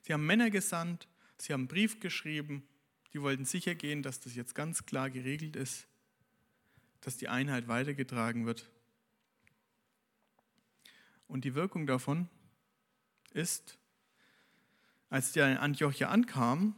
Sie 0.00 0.12
haben 0.12 0.26
Männer 0.26 0.50
gesandt, 0.50 1.06
sie 1.36 1.52
haben 1.52 1.68
Brief 1.68 2.00
geschrieben, 2.00 2.66
die 3.12 3.20
wollten 3.20 3.44
sicher 3.44 3.74
gehen, 3.74 4.02
dass 4.02 4.20
das 4.20 4.34
jetzt 4.34 4.54
ganz 4.54 4.86
klar 4.86 5.10
geregelt 5.10 5.56
ist, 5.56 5.86
dass 7.02 7.18
die 7.18 7.28
Einheit 7.28 7.68
weitergetragen 7.68 8.46
wird. 8.46 8.68
Und 11.28 11.44
die 11.44 11.54
Wirkung 11.54 11.86
davon 11.86 12.28
ist, 13.34 13.78
als 15.10 15.32
die 15.32 15.40
in 15.40 15.58
Antiochia 15.58 16.08
ankamen, 16.08 16.74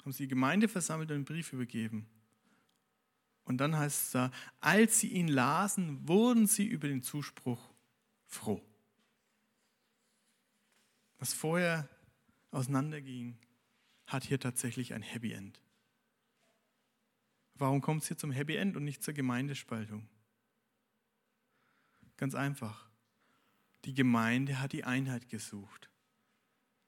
haben 0.00 0.12
sie 0.12 0.24
die 0.24 0.28
Gemeinde 0.28 0.68
versammelt 0.68 1.10
und 1.10 1.16
einen 1.16 1.24
Brief 1.24 1.52
übergeben. 1.52 2.08
Und 3.44 3.58
dann 3.58 3.76
heißt 3.76 4.02
es 4.02 4.10
da, 4.12 4.30
als 4.60 5.00
sie 5.00 5.08
ihn 5.08 5.28
lasen, 5.28 6.06
wurden 6.06 6.46
sie 6.46 6.66
über 6.66 6.86
den 6.86 7.02
Zuspruch 7.02 7.70
froh. 8.26 8.62
Was 11.18 11.32
vorher 11.32 11.88
auseinanderging, 12.50 13.36
hat 14.06 14.24
hier 14.24 14.40
tatsächlich 14.40 14.94
ein 14.94 15.02
Happy 15.02 15.32
End. 15.32 15.60
Warum 17.54 17.80
kommt 17.80 18.02
es 18.02 18.08
hier 18.08 18.16
zum 18.16 18.30
Happy 18.30 18.56
End 18.56 18.76
und 18.76 18.84
nicht 18.84 19.02
zur 19.02 19.14
Gemeindespaltung? 19.14 20.08
Ganz 22.16 22.34
einfach. 22.34 22.87
Die 23.84 23.94
Gemeinde 23.94 24.60
hat 24.60 24.72
die 24.72 24.84
Einheit 24.84 25.28
gesucht. 25.28 25.88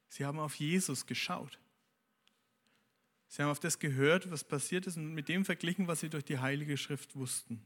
Sie 0.08 0.24
haben 0.24 0.38
auf 0.38 0.56
Jesus 0.56 1.06
geschaut. 1.06 1.58
Sie 3.28 3.42
haben 3.42 3.50
auf 3.50 3.60
das 3.60 3.78
gehört, 3.78 4.30
was 4.30 4.42
passiert 4.42 4.88
ist 4.88 4.96
und 4.96 5.14
mit 5.14 5.28
dem 5.28 5.44
verglichen, 5.44 5.86
was 5.86 6.00
sie 6.00 6.10
durch 6.10 6.24
die 6.24 6.40
Heilige 6.40 6.76
Schrift 6.76 7.14
wussten. 7.14 7.64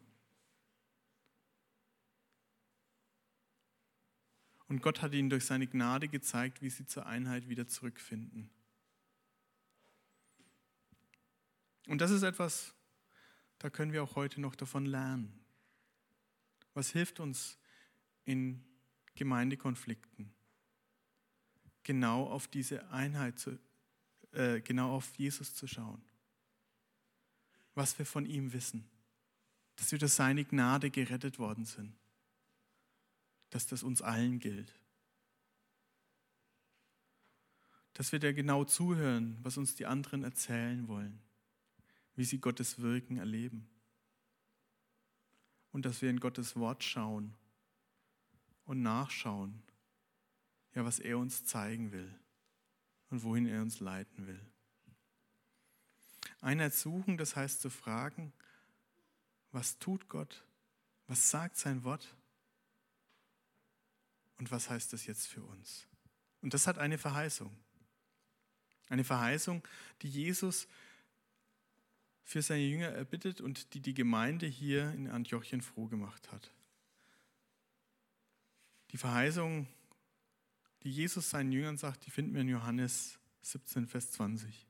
Und 4.68 4.82
Gott 4.82 5.00
hat 5.00 5.14
ihnen 5.14 5.30
durch 5.30 5.46
seine 5.46 5.66
Gnade 5.66 6.08
gezeigt, 6.08 6.60
wie 6.60 6.68
sie 6.68 6.84
zur 6.84 7.06
Einheit 7.06 7.48
wieder 7.48 7.66
zurückfinden. 7.66 8.50
Und 11.87 12.00
das 12.00 12.10
ist 12.10 12.22
etwas, 12.22 12.74
da 13.58 13.70
können 13.70 13.92
wir 13.92 14.02
auch 14.02 14.16
heute 14.16 14.40
noch 14.40 14.54
davon 14.54 14.84
lernen. 14.84 15.44
Was 16.74 16.90
hilft 16.90 17.20
uns 17.20 17.58
in 18.24 18.64
Gemeindekonflikten? 19.14 20.33
Genau 21.83 22.27
auf 22.27 22.48
diese 22.48 22.88
Einheit, 22.90 23.38
zu, 23.38 23.59
äh, 24.33 24.61
genau 24.61 24.94
auf 24.94 25.14
Jesus 25.16 25.55
zu 25.55 25.66
schauen. 25.66 26.03
Was 27.74 27.98
wir 27.98 28.07
von 28.07 28.27
ihm 28.27 28.53
wissen. 28.53 28.88
Dass 29.77 29.92
wir 29.92 29.98
durch 29.98 30.12
seine 30.12 30.44
Gnade 30.44 30.90
gerettet 30.90 31.38
worden 31.38 31.64
sind. 31.64 31.94
Dass 33.50 33.66
das 33.66 33.83
uns 33.83 34.03
allen 34.03 34.38
gilt. 34.38 34.72
Dass 37.92 38.12
wir 38.12 38.18
da 38.18 38.33
genau 38.33 38.64
zuhören, 38.64 39.38
was 39.42 39.57
uns 39.57 39.74
die 39.74 39.87
anderen 39.87 40.24
erzählen 40.24 40.88
wollen 40.88 41.20
wie 42.16 42.24
sie 42.24 42.38
Gottes 42.38 42.79
Wirken 42.79 43.18
erleben. 43.18 43.68
Und 45.72 45.85
dass 45.85 46.03
wir 46.03 46.11
in 46.11 46.20
Gottes 46.20 46.57
Wort 46.57 46.85
schauen 46.85 47.35
und 48.64 48.83
nachschauen, 48.83 49.62
ja, 50.74 50.85
was 50.85 50.98
er 50.98 51.18
uns 51.18 51.44
zeigen 51.44 51.92
will 51.92 52.18
und 53.11 53.22
wohin 53.22 53.46
er 53.46 53.62
uns 53.62 53.81
leiten 53.81 54.27
will. 54.27 54.40
Einheit 56.40 56.74
suchen, 56.74 57.16
das 57.16 57.37
heißt 57.37 57.61
zu 57.61 57.70
fragen, 57.70 58.33
was 59.53 59.79
tut 59.79 60.09
Gott? 60.09 60.44
Was 61.07 61.31
sagt 61.31 61.57
sein 61.57 61.85
Wort? 61.85 62.14
Und 64.38 64.50
was 64.50 64.68
heißt 64.68 64.92
das 64.92 65.07
jetzt 65.07 65.27
für 65.27 65.42
uns? 65.42 65.87
Und 66.42 66.53
das 66.55 66.66
hat 66.66 66.79
eine 66.79 66.98
Verheißung. 66.98 67.57
Eine 68.88 69.05
Verheißung, 69.05 69.66
die 70.03 70.11
Jesus 70.11 70.66
für 72.24 72.42
seine 72.42 72.62
Jünger 72.62 72.88
erbittet 72.88 73.40
und 73.40 73.74
die 73.74 73.81
die 73.81 73.94
Gemeinde 73.94 74.46
hier 74.46 74.90
in 74.92 75.09
Antiochien 75.09 75.62
froh 75.62 75.87
gemacht 75.87 76.33
hat. 76.33 76.53
Die 78.94 78.98
Verheißung, 78.98 79.66
die 80.85 80.90
Jesus 80.92 81.28
seinen 81.28 81.50
Jüngern 81.50 81.76
sagt, 81.76 82.07
die 82.07 82.12
finden 82.12 82.33
wir 82.33 82.42
in 82.42 82.48
Johannes 82.48 83.18
17, 83.42 83.88
Vers 83.88 84.12
20. 84.12 84.68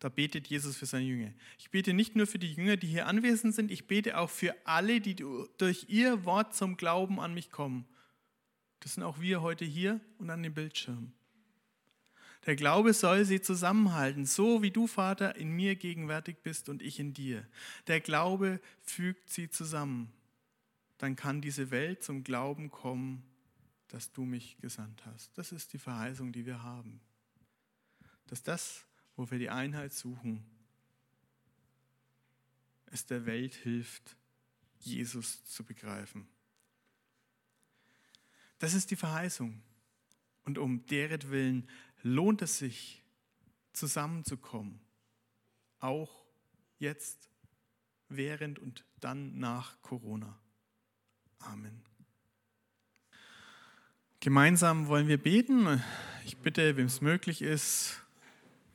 Da 0.00 0.10
betet 0.10 0.48
Jesus 0.48 0.76
für 0.76 0.84
seine 0.84 1.06
Jünger. 1.06 1.32
Ich 1.58 1.70
bete 1.70 1.94
nicht 1.94 2.14
nur 2.14 2.26
für 2.26 2.38
die 2.38 2.52
Jünger, 2.52 2.76
die 2.76 2.88
hier 2.88 3.06
anwesend 3.06 3.54
sind, 3.54 3.70
ich 3.70 3.86
bete 3.86 4.18
auch 4.18 4.28
für 4.28 4.54
alle, 4.66 5.00
die 5.00 5.16
durch 5.56 5.86
ihr 5.88 6.26
Wort 6.26 6.54
zum 6.54 6.76
Glauben 6.76 7.20
an 7.20 7.32
mich 7.32 7.50
kommen. 7.50 7.86
Das 8.80 8.92
sind 8.92 9.02
auch 9.02 9.18
wir 9.18 9.40
heute 9.40 9.64
hier 9.64 9.98
und 10.18 10.28
an 10.28 10.42
dem 10.42 10.52
Bildschirm. 10.52 11.10
Der 12.44 12.54
Glaube 12.54 12.92
soll 12.92 13.24
sie 13.24 13.40
zusammenhalten, 13.40 14.26
so 14.26 14.60
wie 14.60 14.70
du, 14.70 14.86
Vater, 14.86 15.36
in 15.36 15.52
mir 15.52 15.74
gegenwärtig 15.74 16.36
bist 16.42 16.68
und 16.68 16.82
ich 16.82 17.00
in 17.00 17.14
dir. 17.14 17.48
Der 17.86 18.00
Glaube 18.02 18.60
fügt 18.82 19.30
sie 19.30 19.48
zusammen. 19.48 20.12
Dann 20.98 21.16
kann 21.16 21.40
diese 21.40 21.70
Welt 21.70 22.02
zum 22.02 22.24
Glauben 22.24 22.70
kommen, 22.70 23.22
dass 23.88 24.12
du 24.12 24.24
mich 24.24 24.56
gesandt 24.58 25.04
hast. 25.06 25.36
Das 25.36 25.52
ist 25.52 25.72
die 25.72 25.78
Verheißung, 25.78 26.32
die 26.32 26.46
wir 26.46 26.62
haben. 26.62 27.00
Dass 28.26 28.42
das, 28.42 28.86
wo 29.16 29.30
wir 29.30 29.38
die 29.38 29.50
Einheit 29.50 29.92
suchen, 29.92 30.44
es 32.86 33.06
der 33.06 33.26
Welt 33.26 33.54
hilft, 33.54 34.16
Jesus 34.78 35.44
zu 35.44 35.64
begreifen. 35.64 36.28
Das 38.58 38.74
ist 38.74 38.90
die 38.90 38.96
Verheißung. 38.96 39.62
Und 40.44 40.58
um 40.58 40.86
deren 40.86 41.30
Willen 41.30 41.68
lohnt 42.02 42.42
es 42.42 42.58
sich, 42.58 43.02
zusammenzukommen. 43.72 44.80
Auch 45.80 46.24
jetzt, 46.78 47.28
während 48.08 48.58
und 48.58 48.84
dann 49.00 49.38
nach 49.38 49.80
Corona. 49.82 50.38
Amen. 51.44 51.82
Gemeinsam 54.20 54.86
wollen 54.86 55.08
wir 55.08 55.18
beten. 55.18 55.82
Ich 56.24 56.38
bitte, 56.38 56.76
wem 56.76 56.86
es 56.86 57.00
möglich 57.00 57.42
ist, 57.42 58.00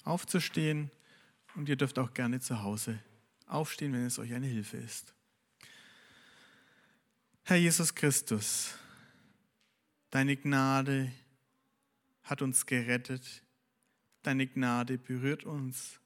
aufzustehen. 0.03 0.91
Und 1.55 1.67
ihr 1.67 1.75
dürft 1.75 1.97
auch 1.97 2.13
gerne 2.13 2.39
zu 2.39 2.62
Hause 2.62 2.99
aufstehen, 3.47 3.93
wenn 3.93 4.05
es 4.05 4.19
euch 4.19 4.34
eine 4.34 4.45
Hilfe 4.45 4.77
ist. 4.77 5.13
Herr 7.43 7.58
Jesus 7.58 7.96
Christus, 7.96 8.75
deine 10.12 10.37
Gnade, 10.37 11.12
hat 12.21 12.43
uns 12.43 12.67
gerettet. 12.67 13.43
Deine 14.21 14.46
Gnade 14.46 15.00
berührt 15.00 15.46
uns. 15.46 16.00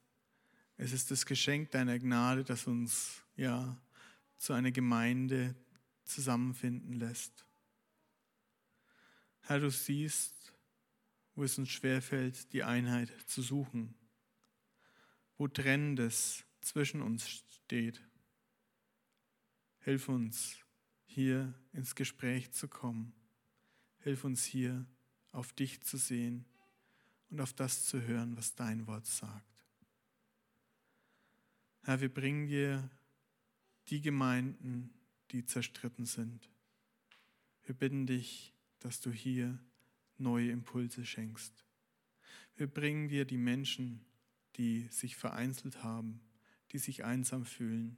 Es 0.78 0.92
ist 0.92 1.10
das 1.10 1.26
Geschenk 1.26 1.70
deiner 1.72 1.98
Gnade, 1.98 2.44
das 2.44 2.66
uns 2.66 3.22
ja 3.36 3.76
zu 4.38 4.54
einer 4.54 4.70
Gemeinde 4.70 5.54
zusammenfinden 6.04 6.94
lässt. 6.94 7.44
Herr, 9.40 9.60
du 9.60 9.70
siehst, 9.70 10.54
wo 11.34 11.44
es 11.44 11.58
uns 11.58 11.70
schwerfällt, 11.70 12.52
die 12.52 12.62
Einheit 12.62 13.12
zu 13.26 13.42
suchen, 13.42 13.94
wo 15.36 15.48
Trennendes 15.48 16.44
zwischen 16.60 17.02
uns 17.02 17.28
steht. 17.28 18.00
Hilf 19.80 20.08
uns, 20.08 20.56
hier 21.06 21.54
ins 21.72 21.94
Gespräch 21.94 22.52
zu 22.52 22.68
kommen. 22.68 23.12
Hilf 23.98 24.24
uns 24.24 24.44
hier, 24.44 24.86
auf 25.32 25.52
dich 25.52 25.82
zu 25.82 25.96
sehen 25.96 26.46
und 27.30 27.40
auf 27.40 27.52
das 27.52 27.84
zu 27.84 28.00
hören, 28.02 28.36
was 28.36 28.54
dein 28.54 28.86
Wort 28.86 29.06
sagt. 29.06 29.44
Herr, 31.82 32.00
wir 32.00 32.12
bringen 32.12 32.46
dir 32.46 32.88
die 33.88 34.00
Gemeinden, 34.00 34.94
die 35.34 35.44
zerstritten 35.44 36.06
sind. 36.06 36.48
Wir 37.64 37.74
bitten 37.74 38.06
dich, 38.06 38.54
dass 38.78 39.00
du 39.00 39.10
hier 39.10 39.58
neue 40.16 40.50
Impulse 40.50 41.04
schenkst. 41.04 41.64
Wir 42.54 42.68
bringen 42.68 43.08
dir 43.08 43.24
die 43.24 43.36
Menschen, 43.36 44.06
die 44.56 44.86
sich 44.90 45.16
vereinzelt 45.16 45.82
haben, 45.82 46.20
die 46.70 46.78
sich 46.78 47.04
einsam 47.04 47.44
fühlen. 47.44 47.96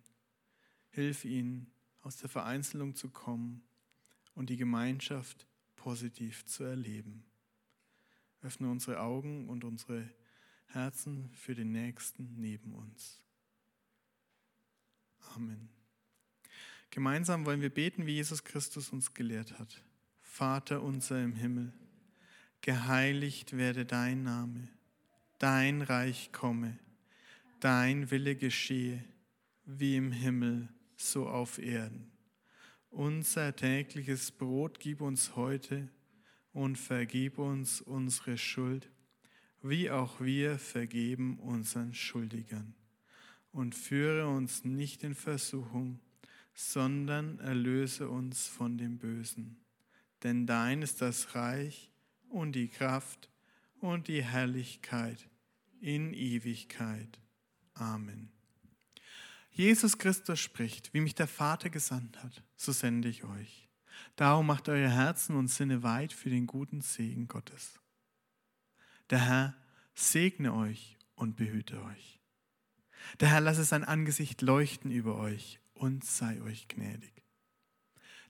Hilf 0.89 1.26
ihnen, 1.26 1.70
aus 2.01 2.16
der 2.16 2.30
Vereinzelung 2.30 2.95
zu 2.95 3.11
kommen 3.11 3.62
und 4.34 4.49
die 4.49 4.57
Gemeinschaft 4.57 5.47
positiv 5.74 6.47
zu 6.47 6.64
erleben. 6.64 7.26
Öffne 8.41 8.70
unsere 8.70 9.01
Augen 9.01 9.51
und 9.51 9.62
unsere 9.64 10.09
Herzen 10.68 11.30
für 11.34 11.55
den 11.55 11.72
Nächsten 11.72 12.41
neben 12.41 12.72
uns. 12.72 13.20
Amen. 15.34 15.76
Gemeinsam 16.97 17.44
wollen 17.44 17.61
wir 17.61 17.68
beten, 17.68 18.07
wie 18.07 18.14
Jesus 18.14 18.42
Christus 18.42 18.88
uns 18.88 19.12
gelehrt 19.12 19.59
hat. 19.59 19.84
Vater 20.22 20.82
unser 20.82 21.22
im 21.22 21.34
Himmel, 21.34 21.74
geheiligt 22.62 23.55
werde 23.55 23.84
dein 23.84 24.22
Name, 24.22 24.68
dein 25.38 25.82
Reich 25.82 26.32
komme, 26.32 26.78
dein 27.61 28.11
Wille 28.11 28.34
geschehe, 28.34 29.05
wie 29.66 29.97
im 29.97 30.11
Himmel, 30.11 30.70
so 30.97 31.28
auf 31.28 31.59
Erden. 31.59 32.11
Unser 32.88 33.55
tägliches 33.55 34.32
Brot 34.32 34.80
gib 34.80 35.03
uns 35.03 35.36
heute 35.36 35.90
und 36.55 36.78
vergib 36.78 37.36
uns 37.36 37.82
unsere 37.82 38.38
Schuld, 38.38 38.88
wie 39.61 39.90
auch 39.90 40.18
wir 40.18 40.59
vergeben 40.59 41.40
unseren 41.40 41.92
Schuldigern. 41.92 42.74
Und 43.53 43.74
führe 43.74 44.28
uns 44.28 44.64
nicht 44.64 45.05
in 45.05 45.14
Versuchung, 45.14 46.01
sondern 46.57 47.38
erlöse 47.38 48.09
uns 48.09 48.48
von 48.48 48.78
dem 48.78 48.98
Bösen. 48.98 49.59
Denn 50.22 50.46
dein 50.46 50.80
ist 50.80 51.02
das 51.02 51.34
Reich 51.34 51.92
und 52.30 52.52
die 52.52 52.68
Kraft 52.68 53.28
und 53.78 54.09
die 54.09 54.24
Herrlichkeit 54.24 55.28
in 55.80 56.14
Ewigkeit. 56.14 57.20
Amen. 57.74 58.32
Jesus 59.50 59.98
Christus 59.98 60.40
spricht, 60.40 60.92
wie 60.94 61.00
mich 61.00 61.14
der 61.14 61.28
Vater 61.28 61.68
gesandt 61.68 62.22
hat, 62.22 62.42
so 62.57 62.72
sende 62.72 63.09
ich 63.09 63.24
euch. 63.24 63.68
Darum 64.16 64.46
macht 64.46 64.70
eure 64.70 64.90
Herzen 64.90 65.36
und 65.36 65.48
Sinne 65.48 65.82
weit 65.82 66.14
für 66.14 66.30
den 66.30 66.46
guten 66.46 66.80
Segen 66.80 67.28
Gottes. 67.28 67.78
Der 69.11 69.20
Herr 69.20 69.57
segne 69.94 70.54
euch 70.54 70.96
und 71.16 71.36
behüte 71.36 71.82
euch. 71.82 72.18
Der 73.20 73.28
Herr 73.28 73.42
lasse 73.42 73.64
sein 73.64 73.84
Angesicht 73.84 74.40
leuchten 74.40 74.90
über 74.90 75.16
euch 75.16 75.61
und 75.77 76.05
sei 76.05 76.41
euch 76.43 76.68
gnädig. 76.68 77.12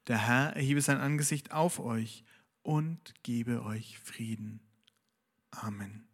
Der 0.07 0.19
Herr 0.19 0.55
erhebe 0.55 0.81
sein 0.81 0.99
Angesicht 0.99 1.53
auf 1.53 1.81
euch 1.81 2.25
und 2.63 3.15
gebe 3.23 3.65
euch 3.65 3.99
Frieden. 3.99 4.61
Amen. 5.51 6.07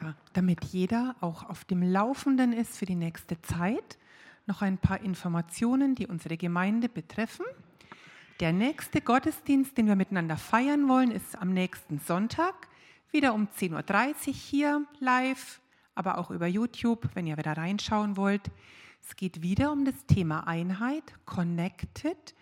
Ja, 0.00 0.16
damit 0.32 0.64
jeder 0.64 1.16
auch 1.20 1.44
auf 1.44 1.64
dem 1.64 1.82
Laufenden 1.82 2.52
ist 2.52 2.76
für 2.76 2.86
die 2.86 2.96
nächste 2.96 3.40
Zeit, 3.42 3.98
noch 4.46 4.62
ein 4.62 4.78
paar 4.78 5.00
Informationen, 5.00 5.94
die 5.94 6.06
unsere 6.06 6.36
Gemeinde 6.36 6.88
betreffen. 6.88 7.46
Der 8.40 8.52
nächste 8.52 9.00
Gottesdienst, 9.00 9.78
den 9.78 9.86
wir 9.86 9.96
miteinander 9.96 10.36
feiern 10.36 10.88
wollen, 10.88 11.10
ist 11.12 11.38
am 11.38 11.52
nächsten 11.52 12.00
Sonntag, 12.00 12.68
wieder 13.12 13.32
um 13.32 13.46
10.30 13.46 14.28
Uhr 14.28 14.34
hier 14.34 14.86
live, 14.98 15.60
aber 15.94 16.18
auch 16.18 16.30
über 16.30 16.48
YouTube, 16.48 17.08
wenn 17.14 17.28
ihr 17.28 17.36
wieder 17.36 17.56
reinschauen 17.56 18.16
wollt. 18.16 18.50
Es 19.06 19.16
geht 19.16 19.42
wieder 19.42 19.70
um 19.70 19.84
das 19.84 20.06
Thema 20.06 20.46
Einheit, 20.46 21.14
Connected. 21.26 22.34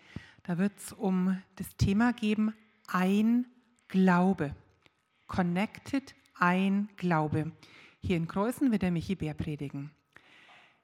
Da 0.43 0.57
wird 0.57 0.71
es 0.77 0.93
um 0.93 1.37
das 1.57 1.75
Thema 1.75 2.13
geben, 2.13 2.55
ein 2.87 3.45
Glaube. 3.89 4.55
Connected, 5.27 6.15
ein 6.35 6.87
Glaube. 6.95 7.51
Hier 7.99 8.15
in 8.15 8.27
Kreuzen 8.27 8.71
wird 8.71 8.81
der 8.81 8.91
Michi 8.91 9.15
Bär 9.15 9.33
predigen. 9.33 9.91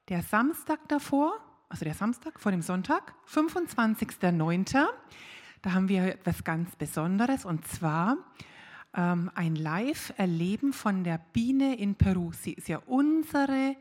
Der 0.09 0.21
Samstag 0.21 0.79
davor, 0.89 1.39
also 1.69 1.85
der 1.85 1.93
Samstag 1.93 2.41
vor 2.41 2.51
dem 2.51 2.61
Sonntag, 2.61 3.13
25.09., 3.27 4.85
da 5.61 5.73
haben 5.73 5.87
wir 5.87 6.03
etwas 6.07 6.43
ganz 6.43 6.75
Besonderes 6.75 7.45
und 7.45 7.65
zwar 7.65 8.17
ähm, 8.93 9.31
ein 9.33 9.55
Live-Erleben 9.55 10.73
von 10.73 11.05
der 11.05 11.19
Biene 11.31 11.77
in 11.77 11.95
Peru. 11.95 12.33
Sie 12.33 12.53
ist 12.53 12.67
ja 12.67 12.79
unsere 12.85 13.77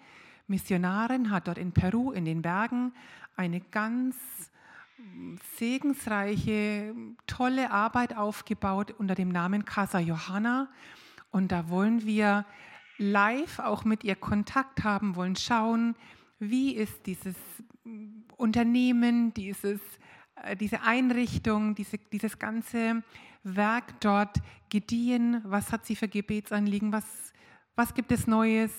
Missionarin, 0.48 1.30
hat 1.30 1.46
dort 1.46 1.58
in 1.58 1.72
Peru 1.72 2.12
in 2.12 2.24
den 2.24 2.42
Bergen 2.42 2.92
eine 3.36 3.60
ganz 3.60 4.16
segensreiche, 5.56 6.94
tolle 7.26 7.70
Arbeit 7.70 8.16
aufgebaut 8.16 8.92
unter 8.98 9.14
dem 9.14 9.28
Namen 9.28 9.64
Casa 9.64 9.98
Johanna. 9.98 10.68
Und 11.30 11.52
da 11.52 11.68
wollen 11.68 12.04
wir 12.04 12.44
live 12.96 13.60
auch 13.60 13.84
mit 13.84 14.02
ihr 14.04 14.16
Kontakt 14.16 14.82
haben, 14.82 15.14
wollen 15.14 15.36
schauen, 15.36 15.94
wie 16.40 16.74
ist 16.74 17.06
dieses 17.06 17.36
Unternehmen, 18.36 19.34
dieses, 19.34 19.80
äh, 20.42 20.56
diese 20.56 20.82
Einrichtung, 20.82 21.74
diese, 21.74 21.98
dieses 21.98 22.38
ganze 22.38 23.02
Werk 23.42 24.00
dort 24.00 24.38
gediehen, 24.68 25.40
was 25.44 25.72
hat 25.72 25.86
sie 25.86 25.96
für 25.96 26.08
Gebetsanliegen, 26.08 26.92
was, 26.92 27.32
was 27.76 27.94
gibt 27.94 28.12
es 28.12 28.26
Neues, 28.26 28.72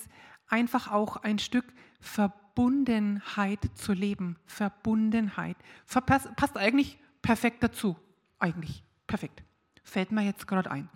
einfach 0.50 0.92
auch 0.92 1.18
ein 1.18 1.40
Stück 1.40 1.66
Verbundenheit 2.00 3.60
zu 3.76 3.94
leben. 3.94 4.38
Verbundenheit. 4.46 5.58
Verpasst, 5.86 6.36
passt 6.36 6.58
eigentlich 6.58 6.98
perfekt 7.22 7.64
dazu. 7.64 7.96
Eigentlich 8.40 8.84
perfekt. 9.08 9.44
Fällt 9.84 10.12
mir 10.12 10.24
jetzt 10.24 10.48
gerade 10.48 10.72
ein. 10.72 10.90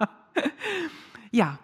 ja, 1.30 1.58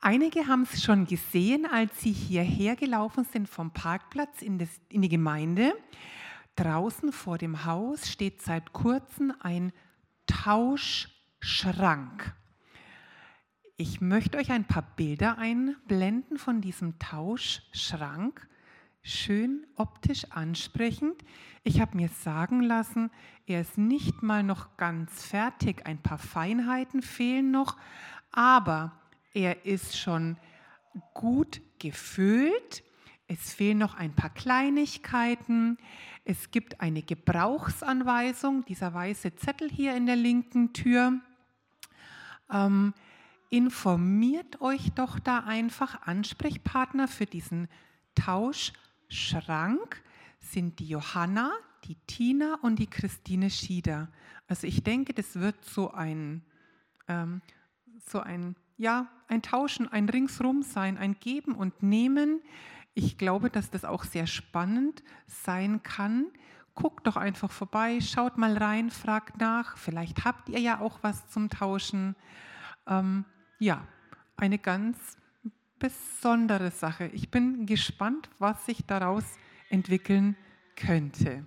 einige 0.00 0.46
haben 0.46 0.66
es 0.70 0.82
schon 0.82 1.06
gesehen, 1.06 1.66
als 1.66 2.00
sie 2.00 2.12
hierher 2.12 2.76
gelaufen 2.76 3.24
sind 3.24 3.48
vom 3.48 3.72
Parkplatz 3.72 4.42
in, 4.42 4.58
das, 4.58 4.68
in 4.88 5.02
die 5.02 5.08
Gemeinde. 5.08 5.74
Draußen 6.54 7.12
vor 7.12 7.38
dem 7.38 7.64
Haus 7.64 8.08
steht 8.08 8.40
seit 8.40 8.72
kurzem 8.72 9.34
ein 9.40 9.72
Tauschschrank. 10.26 12.34
Ich 13.78 14.00
möchte 14.00 14.38
euch 14.38 14.50
ein 14.52 14.64
paar 14.64 14.84
Bilder 14.96 15.36
einblenden 15.36 16.38
von 16.38 16.62
diesem 16.62 16.98
Tauschschrank. 16.98 18.48
Schön 19.02 19.66
optisch 19.76 20.24
ansprechend. 20.30 21.22
Ich 21.62 21.78
habe 21.78 21.94
mir 21.94 22.08
sagen 22.08 22.62
lassen, 22.62 23.10
er 23.46 23.60
ist 23.60 23.76
nicht 23.76 24.22
mal 24.22 24.42
noch 24.42 24.78
ganz 24.78 25.26
fertig. 25.26 25.84
Ein 25.84 25.98
paar 25.98 26.16
Feinheiten 26.16 27.02
fehlen 27.02 27.50
noch, 27.50 27.76
aber 28.32 28.92
er 29.34 29.66
ist 29.66 29.98
schon 29.98 30.38
gut 31.12 31.60
gefüllt. 31.78 32.82
Es 33.28 33.52
fehlen 33.52 33.76
noch 33.76 33.94
ein 33.94 34.14
paar 34.14 34.30
Kleinigkeiten. 34.30 35.76
Es 36.24 36.50
gibt 36.50 36.80
eine 36.80 37.02
Gebrauchsanweisung, 37.02 38.64
dieser 38.64 38.94
weiße 38.94 39.36
Zettel 39.36 39.68
hier 39.68 39.94
in 39.94 40.06
der 40.06 40.16
linken 40.16 40.72
Tür. 40.72 41.20
Ähm, 42.50 42.94
informiert 43.50 44.60
euch 44.60 44.92
doch 44.92 45.18
da 45.18 45.40
einfach. 45.40 46.02
Ansprechpartner 46.02 47.08
für 47.08 47.26
diesen 47.26 47.68
Tauschschrank 48.14 50.02
sind 50.40 50.78
die 50.78 50.88
Johanna, 50.88 51.52
die 51.84 51.96
Tina 52.06 52.58
und 52.62 52.78
die 52.78 52.88
Christine 52.88 53.50
Schieder. 53.50 54.08
Also 54.48 54.66
ich 54.66 54.82
denke, 54.82 55.12
das 55.12 55.36
wird 55.36 55.64
so 55.64 55.92
ein, 55.92 56.42
ähm, 57.08 57.42
so 58.06 58.20
ein, 58.20 58.56
ja, 58.76 59.08
ein 59.28 59.42
Tauschen, 59.42 59.88
ein 59.88 60.08
Ringsrum 60.08 60.62
sein, 60.62 60.98
ein 60.98 61.18
Geben 61.18 61.54
und 61.54 61.82
Nehmen. 61.82 62.40
Ich 62.94 63.18
glaube, 63.18 63.50
dass 63.50 63.70
das 63.70 63.84
auch 63.84 64.04
sehr 64.04 64.26
spannend 64.26 65.02
sein 65.26 65.82
kann. 65.82 66.26
Guckt 66.74 67.06
doch 67.06 67.16
einfach 67.16 67.50
vorbei, 67.50 68.00
schaut 68.00 68.38
mal 68.38 68.56
rein, 68.56 68.90
fragt 68.90 69.40
nach. 69.40 69.76
Vielleicht 69.76 70.24
habt 70.24 70.48
ihr 70.48 70.60
ja 70.60 70.80
auch 70.80 70.98
was 71.02 71.28
zum 71.28 71.48
Tauschen. 71.48 72.16
Ähm, 72.86 73.24
ja, 73.58 73.86
eine 74.36 74.58
ganz 74.58 75.16
besondere 75.78 76.70
Sache. 76.70 77.06
Ich 77.08 77.30
bin 77.30 77.66
gespannt, 77.66 78.28
was 78.38 78.64
sich 78.66 78.84
daraus 78.86 79.24
entwickeln 79.68 80.36
könnte. 80.74 81.46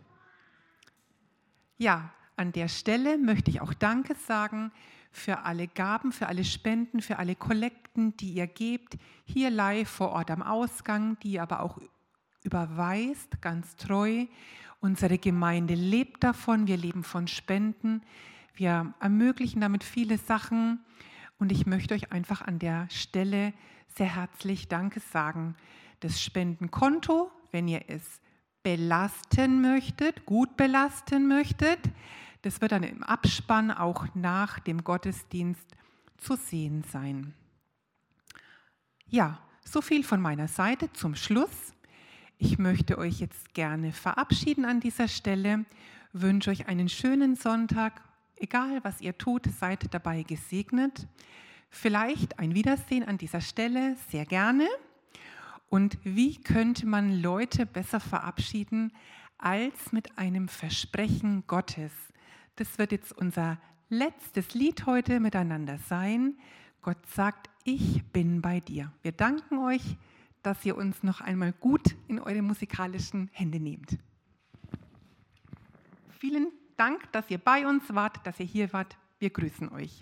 Ja, 1.78 2.12
an 2.36 2.52
der 2.52 2.68
Stelle 2.68 3.18
möchte 3.18 3.52
ich 3.52 3.62
auch 3.62 3.74
Danke 3.74 4.16
sagen 4.16 4.72
für 5.12 5.40
alle 5.40 5.68
Gaben, 5.68 6.12
für 6.12 6.28
alle 6.28 6.44
Spenden, 6.44 7.02
für 7.02 7.18
alle 7.18 7.36
Kollekten, 7.36 8.16
die 8.18 8.34
ihr 8.34 8.48
gebt, 8.48 8.98
hier 9.26 9.50
live 9.50 9.90
vor 9.90 10.10
Ort 10.10 10.32
am 10.32 10.42
Ausgang, 10.42 11.18
die 11.20 11.32
ihr 11.34 11.44
aber 11.44 11.62
auch 11.62 11.80
überweist, 12.44 13.42
ganz 13.42 13.76
treu. 13.76 14.26
Unsere 14.80 15.18
Gemeinde 15.18 15.74
lebt 15.74 16.24
davon, 16.24 16.68
wir 16.68 16.78
leben 16.78 17.04
von 17.04 17.28
Spenden, 17.28 18.02
wir 18.54 18.94
ermöglichen 19.00 19.62
damit 19.62 19.84
viele 19.84 20.18
Sachen 20.18 20.80
und 21.40 21.52
ich 21.52 21.66
möchte 21.66 21.94
euch 21.94 22.12
einfach 22.12 22.42
an 22.42 22.60
der 22.60 22.88
Stelle 22.90 23.54
sehr 23.96 24.16
herzlich 24.16 24.68
Danke 24.68 25.00
sagen. 25.00 25.56
Das 26.02 26.22
Spendenkonto, 26.22 27.32
wenn 27.52 27.68
ihr 27.68 27.86
es 27.88 28.22
belasten 28.62 29.62
möchtet, 29.62 30.26
gut 30.26 30.56
belasten 30.58 31.28
möchtet, 31.28 31.80
das 32.42 32.62
wird 32.62 32.72
dann 32.72 32.84
im 32.84 33.04
Abspann 33.04 33.72
auch 33.72 34.08
nach 34.16 34.60
dem 34.60 34.84
Gottesdienst 34.84 35.66
zu 36.18 36.36
sehen 36.36 36.84
sein. 36.84 37.34
Ja, 39.08 39.40
So 39.64 39.82
viel 39.82 40.04
von 40.04 40.20
meiner 40.20 40.48
Seite 40.48 40.92
zum 40.94 41.14
Schluss. 41.14 41.74
Ich 42.40 42.58
möchte 42.58 42.98
euch 42.98 43.20
jetzt 43.20 43.54
gerne 43.54 43.92
verabschieden 43.92 44.66
an 44.66 44.80
dieser 44.80 45.08
Stelle, 45.08 45.66
wünsche 46.12 46.50
euch 46.50 46.68
einen 46.68 46.90
schönen 46.90 47.36
Sonntag. 47.36 48.02
Egal, 48.40 48.80
was 48.84 49.02
ihr 49.02 49.18
tut, 49.18 49.48
seid 49.60 49.94
dabei 49.94 50.24
gesegnet. 50.24 51.08
Vielleicht 51.70 52.40
ein 52.40 52.56
Wiedersehen 52.56 53.04
an 53.04 53.18
dieser 53.18 53.42
Stelle, 53.42 53.98
sehr 54.10 54.26
gerne. 54.26 54.68
Und 55.70 55.98
wie 56.04 56.42
könnte 56.42 56.88
man 56.88 57.22
Leute 57.22 57.66
besser 57.66 58.00
verabschieden 58.00 58.94
als 59.38 59.92
mit 59.92 60.18
einem 60.18 60.48
Versprechen 60.48 61.44
Gottes? 61.48 61.92
Das 62.56 62.78
wird 62.78 62.94
jetzt 62.94 63.12
unser 63.12 63.60
letztes 63.90 64.54
Lied 64.54 64.86
heute 64.86 65.20
miteinander 65.20 65.78
sein. 65.78 66.38
Gott 66.82 67.06
sagt, 67.14 67.50
ich 67.66 68.06
bin 68.06 68.42
bei 68.42 68.62
dir. 68.62 68.92
Wir 69.02 69.12
danken 69.12 69.60
euch, 69.60 69.98
dass 70.44 70.66
ihr 70.66 70.78
uns 70.78 71.04
noch 71.04 71.20
einmal 71.20 71.52
gut 71.52 71.96
in 72.08 72.20
eure 72.20 72.42
musikalischen 72.42 73.30
Hände 73.34 73.60
nehmt. 73.60 73.98
Vielen 76.20 76.48
Dank, 76.80 77.12
dass 77.12 77.30
ihr 77.30 77.40
bei 77.40 77.68
uns 77.68 77.84
wart, 77.94 78.26
dass 78.26 78.40
ihr 78.40 78.46
hier 78.46 78.72
wart. 78.72 78.96
Wir 79.20 79.32
grüßen 79.32 79.70
euch. 79.74 80.02